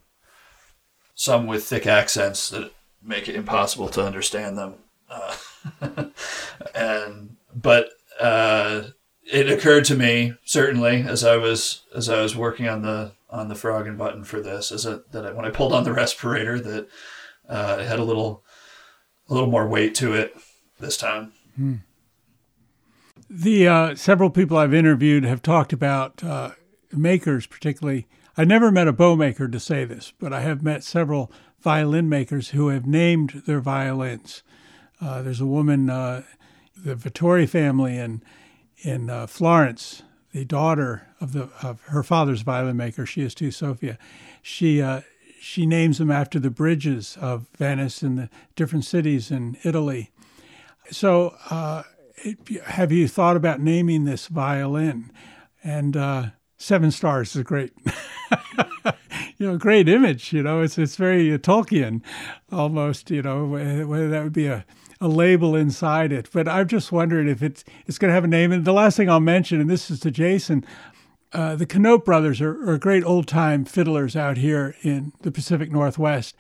[1.15, 2.73] some with thick accents that
[3.03, 4.75] make it impossible to understand them.
[5.09, 5.37] Uh,
[6.75, 7.91] and but
[8.21, 8.83] uh,
[9.25, 13.49] it occurred to me certainly as I was as I was working on the on
[13.49, 16.59] the frog and button for this, is that that when I pulled on the respirator
[16.61, 16.89] that
[17.49, 18.45] uh, it had a little
[19.29, 20.35] a little more weight to it
[20.81, 21.33] this time.
[21.57, 21.75] Hmm.
[23.31, 26.53] The uh, several people I've interviewed have talked about uh,
[26.93, 28.07] makers, particularly.
[28.37, 31.31] I never met a bow maker to say this, but I have met several
[31.61, 34.43] violin makers who have named their violins.
[35.01, 36.23] Uh, there's a woman, uh,
[36.77, 38.23] the Vittori family in
[38.83, 43.07] in uh, Florence, the daughter of the of her father's violin maker.
[43.07, 43.99] She is too, Sophia.
[44.43, 45.03] She uh,
[45.41, 50.11] she names them after the bridges of Venice and the different cities in Italy.
[50.91, 51.83] So, uh,
[52.17, 55.13] it, have you thought about naming this violin?
[55.63, 56.27] And uh,
[56.57, 57.73] seven stars is great.
[59.39, 60.33] you know, great image.
[60.33, 62.03] You know, it's it's very Tolkien,
[62.51, 63.11] almost.
[63.11, 64.65] You know, whether that would be a
[65.01, 66.29] a label inside it.
[66.33, 68.53] But I've just wondered if it's it's going to have a name.
[68.53, 70.65] And the last thing I'll mention, and this is to Jason,
[71.33, 75.71] uh, the Knoop brothers are, are great old time fiddlers out here in the Pacific
[75.71, 76.37] Northwest.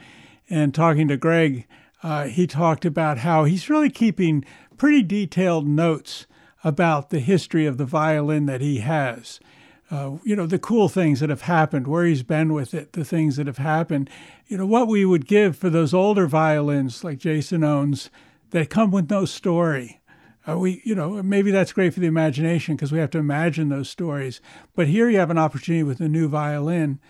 [0.50, 1.66] And talking to Greg,
[2.02, 4.44] uh, he talked about how he's really keeping
[4.76, 6.26] pretty detailed notes
[6.64, 9.40] about the history of the violin that he has.
[9.90, 13.04] Uh, you know, the cool things that have happened, where he's been with it, the
[13.04, 14.10] things that have happened.
[14.46, 18.10] You know, what we would give for those older violins like Jason owns
[18.50, 20.00] that come with no story.
[20.48, 23.68] Uh, we, you know, maybe that's great for the imagination because we have to imagine
[23.68, 24.40] those stories.
[24.74, 27.00] But here you have an opportunity with a new violin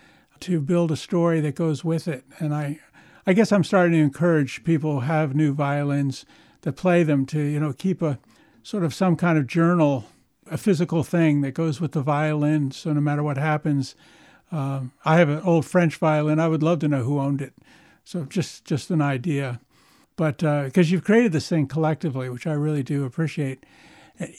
[0.40, 2.24] to build a story that goes with it.
[2.38, 2.80] And I,
[3.26, 6.24] I guess I'm starting to encourage people who have new violins
[6.62, 8.18] that play them to, you know, keep a
[8.62, 10.06] sort of some kind of journal,
[10.50, 12.70] a physical thing that goes with the violin.
[12.72, 13.94] So no matter what happens,
[14.50, 16.40] um, I have an old French violin.
[16.40, 17.52] I would love to know who owned it.
[18.04, 19.60] So just just an idea
[20.18, 23.64] but because uh, you've created this thing collectively, which I really do appreciate.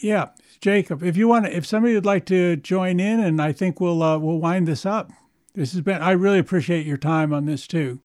[0.03, 0.27] Yeah,
[0.59, 3.79] Jacob, if you want, to, if somebody would like to join in, and I think
[3.79, 5.09] we'll uh, we'll wind this up.
[5.55, 6.01] This has been.
[6.01, 8.01] I really appreciate your time on this too.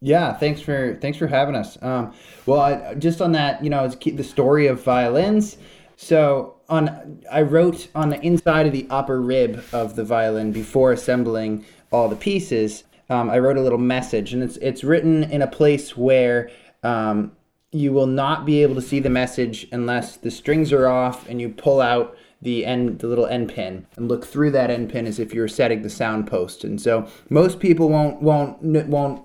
[0.00, 1.78] Yeah, thanks for thanks for having us.
[1.82, 2.12] Um,
[2.46, 5.56] well, I, just on that, you know, it's the story of violins.
[5.96, 10.92] So on, I wrote on the inside of the upper rib of the violin before
[10.92, 12.84] assembling all the pieces.
[13.10, 16.50] Um, I wrote a little message, and it's it's written in a place where
[16.82, 17.32] um,
[17.70, 21.40] you will not be able to see the message unless the strings are off and
[21.40, 25.06] you pull out the end the little end pin and look through that end pin
[25.06, 26.64] as if you're setting the sound post.
[26.64, 29.24] And so most people won't won't won't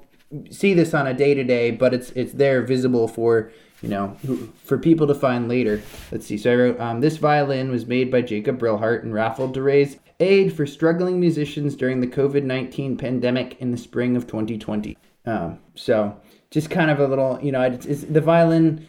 [0.49, 3.51] see this on a day to day but it's it's there visible for
[3.83, 4.17] you know
[4.63, 5.81] for people to find later.
[6.11, 6.37] Let's see.
[6.37, 9.97] So i wrote um, this violin was made by jacob brilhart and raffled to raise
[10.19, 16.17] aid for struggling musicians during the covid-19 pandemic in the spring of 2020 um, so
[16.53, 18.85] just kind of a little, you know, it's, it's the violin.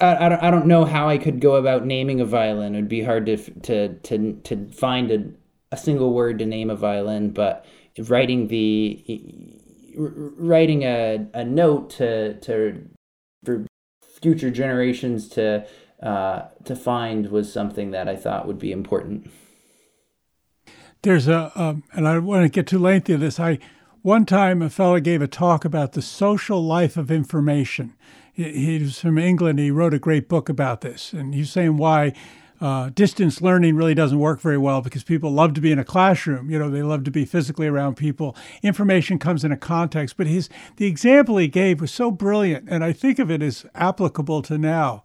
[0.00, 2.74] I, I, don't, I don't know how I could go about naming a violin.
[2.74, 5.24] It would be hard to to to, to find a,
[5.72, 7.66] a single word to name a violin, but
[7.98, 9.04] writing the
[9.96, 12.88] writing a, a note to to
[13.44, 13.66] for
[14.20, 15.66] future generations to
[16.02, 19.28] uh, to find was something that I thought would be important.
[21.02, 23.38] There's a, um, and I don't want to get too lengthy of this.
[23.40, 23.58] I
[24.04, 27.94] one time, a fellow gave a talk about the social life of information.
[28.34, 29.58] He, was from England.
[29.58, 32.12] He wrote a great book about this, and he's saying why
[32.60, 35.84] uh, distance learning really doesn't work very well because people love to be in a
[35.84, 36.50] classroom.
[36.50, 38.36] You know, they love to be physically around people.
[38.62, 42.84] Information comes in a context, but his the example he gave was so brilliant, and
[42.84, 45.02] I think of it as applicable to now.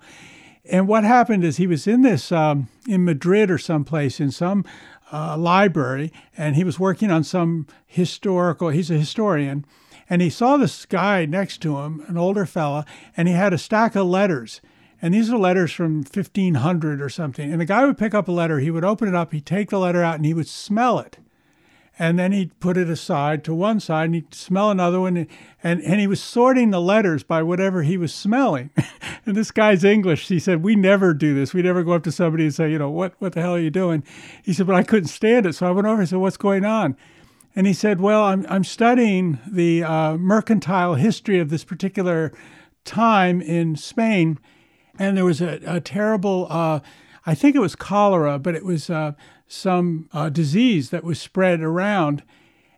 [0.66, 4.66] And what happened is he was in this um, in Madrid or someplace in some
[5.12, 9.66] uh, library and he was working on some historical, he's a historian,
[10.10, 12.86] and he saw this guy next to him, an older fella,
[13.16, 14.62] and he had a stack of letters.
[15.02, 17.52] And these are letters from 1500 or something.
[17.52, 19.70] And the guy would pick up a letter, he would open it up, he'd take
[19.70, 21.20] the letter out, and he would smell it
[22.02, 25.28] and then he'd put it aside to one side and he'd smell another one.
[25.62, 28.72] And, and he was sorting the letters by whatever he was smelling.
[29.26, 30.28] And this guy's english.
[30.28, 31.54] He said we never do this.
[31.54, 33.60] We never go up to somebody and say you know what, what the hell are
[33.60, 34.04] you doing?
[34.44, 35.54] He said but i couldn't stand it.
[35.54, 36.96] So i went over and said what's going on?
[37.56, 42.32] And he said well i'm, I'm studying the uh, mercantile history of this particular
[42.86, 44.40] time in spain.
[44.98, 46.80] And there was a, a terrible uh,
[47.26, 49.12] i think it was cholera but it was uh,
[49.50, 52.24] some uh, disease that was spread around.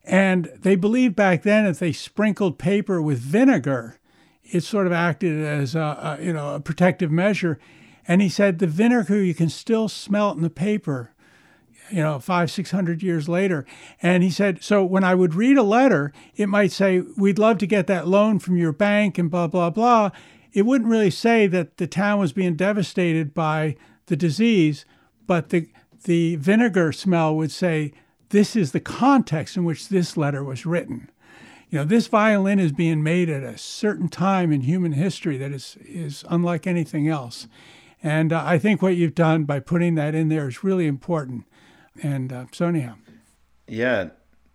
[0.03, 3.99] And they believed back then if they sprinkled paper with vinegar,
[4.43, 7.59] it sort of acted as a, a, you know a protective measure.
[8.07, 11.13] And he said the vinegar you can still smell it in the paper,
[11.91, 13.65] you know, five six hundred years later.
[14.01, 17.59] And he said so when I would read a letter, it might say we'd love
[17.59, 20.09] to get that loan from your bank and blah blah blah.
[20.53, 23.75] It wouldn't really say that the town was being devastated by
[24.07, 24.85] the disease,
[25.27, 25.67] but the
[26.03, 27.93] the vinegar smell would say,
[28.29, 31.09] This is the context in which this letter was written.
[31.69, 35.51] You know, this violin is being made at a certain time in human history that
[35.51, 37.47] is, is unlike anything else.
[38.03, 41.45] And uh, I think what you've done by putting that in there is really important.
[42.03, 42.95] And uh, so, anyhow.
[43.67, 44.09] Yeah,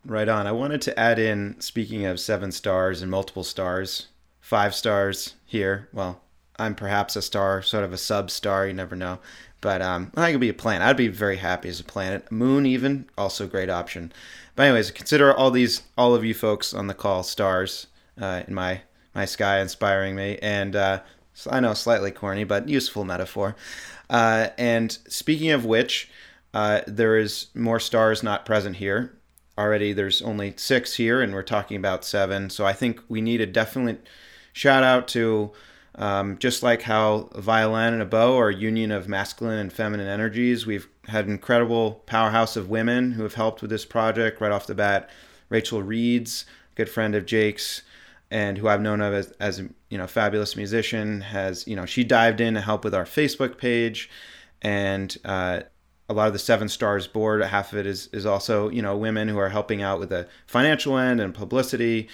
[0.06, 0.46] Right on.
[0.46, 4.06] I wanted to add in, speaking of seven stars and multiple stars,
[4.40, 5.88] five stars here.
[5.92, 6.22] Well,
[6.60, 8.68] I'm perhaps a star, sort of a sub star.
[8.68, 9.18] You never know.
[9.66, 10.86] But um, I could be a planet.
[10.86, 12.30] I'd be very happy as a planet.
[12.30, 14.12] Moon, even, also great option.
[14.54, 18.54] But anyways, consider all these, all of you folks on the call, stars uh, in
[18.54, 20.38] my my sky, inspiring me.
[20.40, 21.00] And uh,
[21.50, 23.56] I know slightly corny, but useful metaphor.
[24.08, 26.10] Uh, and speaking of which,
[26.54, 29.18] uh, there is more stars not present here.
[29.58, 32.50] Already, there's only six here, and we're talking about seven.
[32.50, 34.06] So I think we need a definite
[34.52, 35.50] shout out to
[35.96, 39.72] um, just like how a violin and a bow are a union of masculine and
[39.72, 44.52] feminine energies, we've had incredible powerhouse of women who have helped with this project right
[44.52, 45.08] off the bat.
[45.48, 46.44] Rachel Reeds,
[46.74, 47.82] good friend of Jake's,
[48.30, 52.04] and who I've known of as, as you know fabulous musician, has you know she
[52.04, 54.10] dived in to help with our Facebook page,
[54.60, 55.60] and uh,
[56.08, 58.96] a lot of the Seven Stars board, half of it is is also you know
[58.96, 62.08] women who are helping out with the financial end and publicity,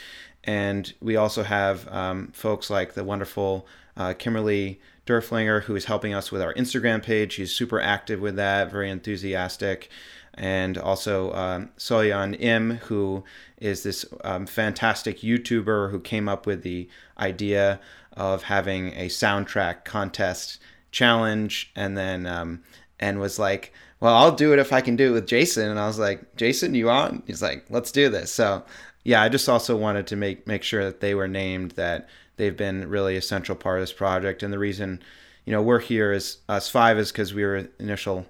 [0.44, 3.66] and we also have um, folks like the wonderful
[3.96, 7.34] uh, Kimberly Durflinger, who is helping us with our Instagram page.
[7.34, 9.90] She's super active with that, very enthusiastic.
[10.34, 13.22] And also um, Soyan Im, who
[13.58, 16.88] is this um, fantastic YouTuber who came up with the
[17.18, 17.80] idea
[18.14, 20.58] of having a soundtrack contest
[20.90, 22.62] challenge and then um,
[23.00, 25.80] and was like well i'll do it if i can do it with jason and
[25.80, 28.62] i was like jason you on he's like let's do this so
[29.04, 32.56] yeah, I just also wanted to make make sure that they were named that they've
[32.56, 34.42] been really a central part of this project.
[34.42, 35.02] And the reason,
[35.44, 38.26] you know, we're here is us five is because we were initial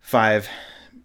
[0.00, 0.48] five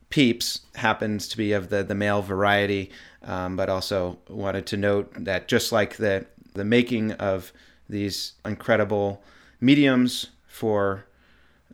[0.09, 2.91] peeps happens to be of the the male variety,
[3.23, 7.51] um, but also wanted to note that just like the the making of
[7.89, 9.23] these incredible
[9.59, 11.05] mediums for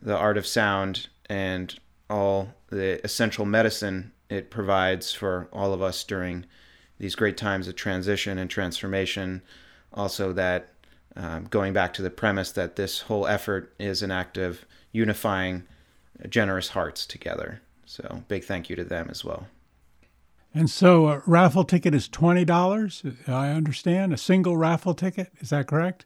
[0.00, 1.78] the art of sound and
[2.08, 6.44] all the essential medicine it provides for all of us during
[6.98, 9.42] these great times of transition and transformation.
[9.92, 10.74] Also, that
[11.16, 15.64] um, going back to the premise that this whole effort is an act of unifying
[16.28, 17.60] generous hearts together.
[17.86, 19.46] So, big thank you to them as well.
[20.54, 24.12] And so, a raffle ticket is $20, I understand.
[24.12, 26.04] A single raffle ticket, is that correct?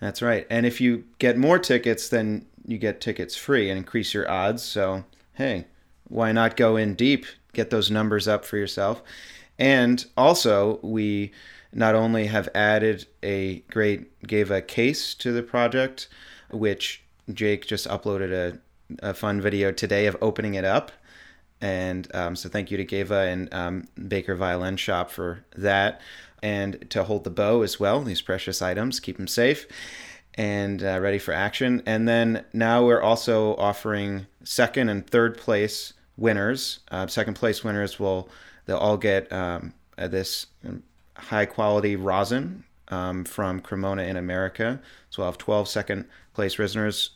[0.00, 0.46] That's right.
[0.50, 4.62] And if you get more tickets, then you get tickets free and increase your odds.
[4.62, 5.66] So, hey,
[6.08, 9.02] why not go in deep, get those numbers up for yourself?
[9.58, 11.32] And also, we
[11.72, 16.08] not only have added a great, gave a case to the project,
[16.50, 17.02] which
[17.32, 20.92] Jake just uploaded a, a fun video today of opening it up.
[21.60, 26.00] And um, so thank you to Gewa and um, Baker Violin Shop for that.
[26.42, 29.66] And to hold the bow as well, these precious items, keep them safe
[30.34, 31.82] and uh, ready for action.
[31.86, 36.80] And then now we're also offering second and third place winners.
[36.90, 38.28] Uh, second place winners will
[38.66, 40.46] They'll all get um, this
[41.16, 44.80] high quality rosin um, from Cremona in America.
[45.10, 46.58] So we'll have 12 second place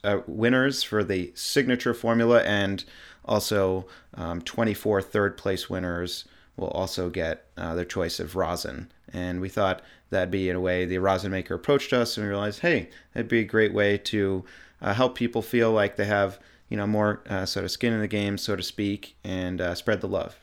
[0.04, 2.84] uh, winners for the signature formula, and
[3.24, 6.24] also um, 24 third place winners
[6.56, 8.90] will also get uh, their choice of rosin.
[9.12, 12.30] And we thought that'd be in a way the rosin maker approached us, and we
[12.30, 14.44] realized, hey, that'd be a great way to
[14.80, 16.38] uh, help people feel like they have
[16.68, 19.74] you know more uh, sort of skin in the game, so to speak, and uh,
[19.74, 20.36] spread the love.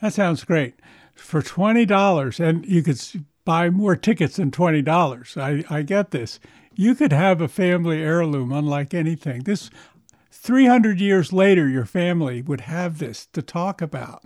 [0.00, 0.74] That sounds great.
[1.14, 3.00] For $20, and you could
[3.44, 5.36] buy more tickets than $20.
[5.36, 6.38] I, I get this.
[6.74, 9.42] You could have a family heirloom unlike anything.
[9.42, 9.70] This
[10.30, 14.22] 300 years later, your family would have this to talk about.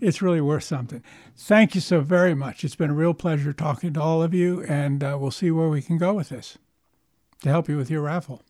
[0.00, 1.02] It's really worth something.
[1.36, 2.64] Thank you so very much.
[2.64, 5.68] It's been a real pleasure talking to all of you, and uh, we'll see where
[5.68, 6.56] we can go with this
[7.42, 8.42] to help you with your raffle.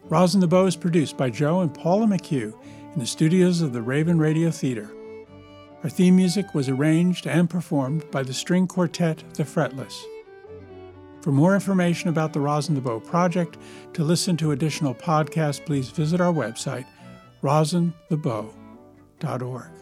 [0.04, 2.54] Rosin the Bow is produced by Joe and Paula McHugh
[2.94, 4.93] in the studios of the Raven Radio Theater.
[5.84, 10.02] Our theme music was arranged and performed by the string quartet The Fretless.
[11.22, 13.58] For more information about the Rosin the Bow project,
[13.94, 16.86] to listen to additional podcasts, please visit our website,
[17.42, 19.74] rosinthebow.org.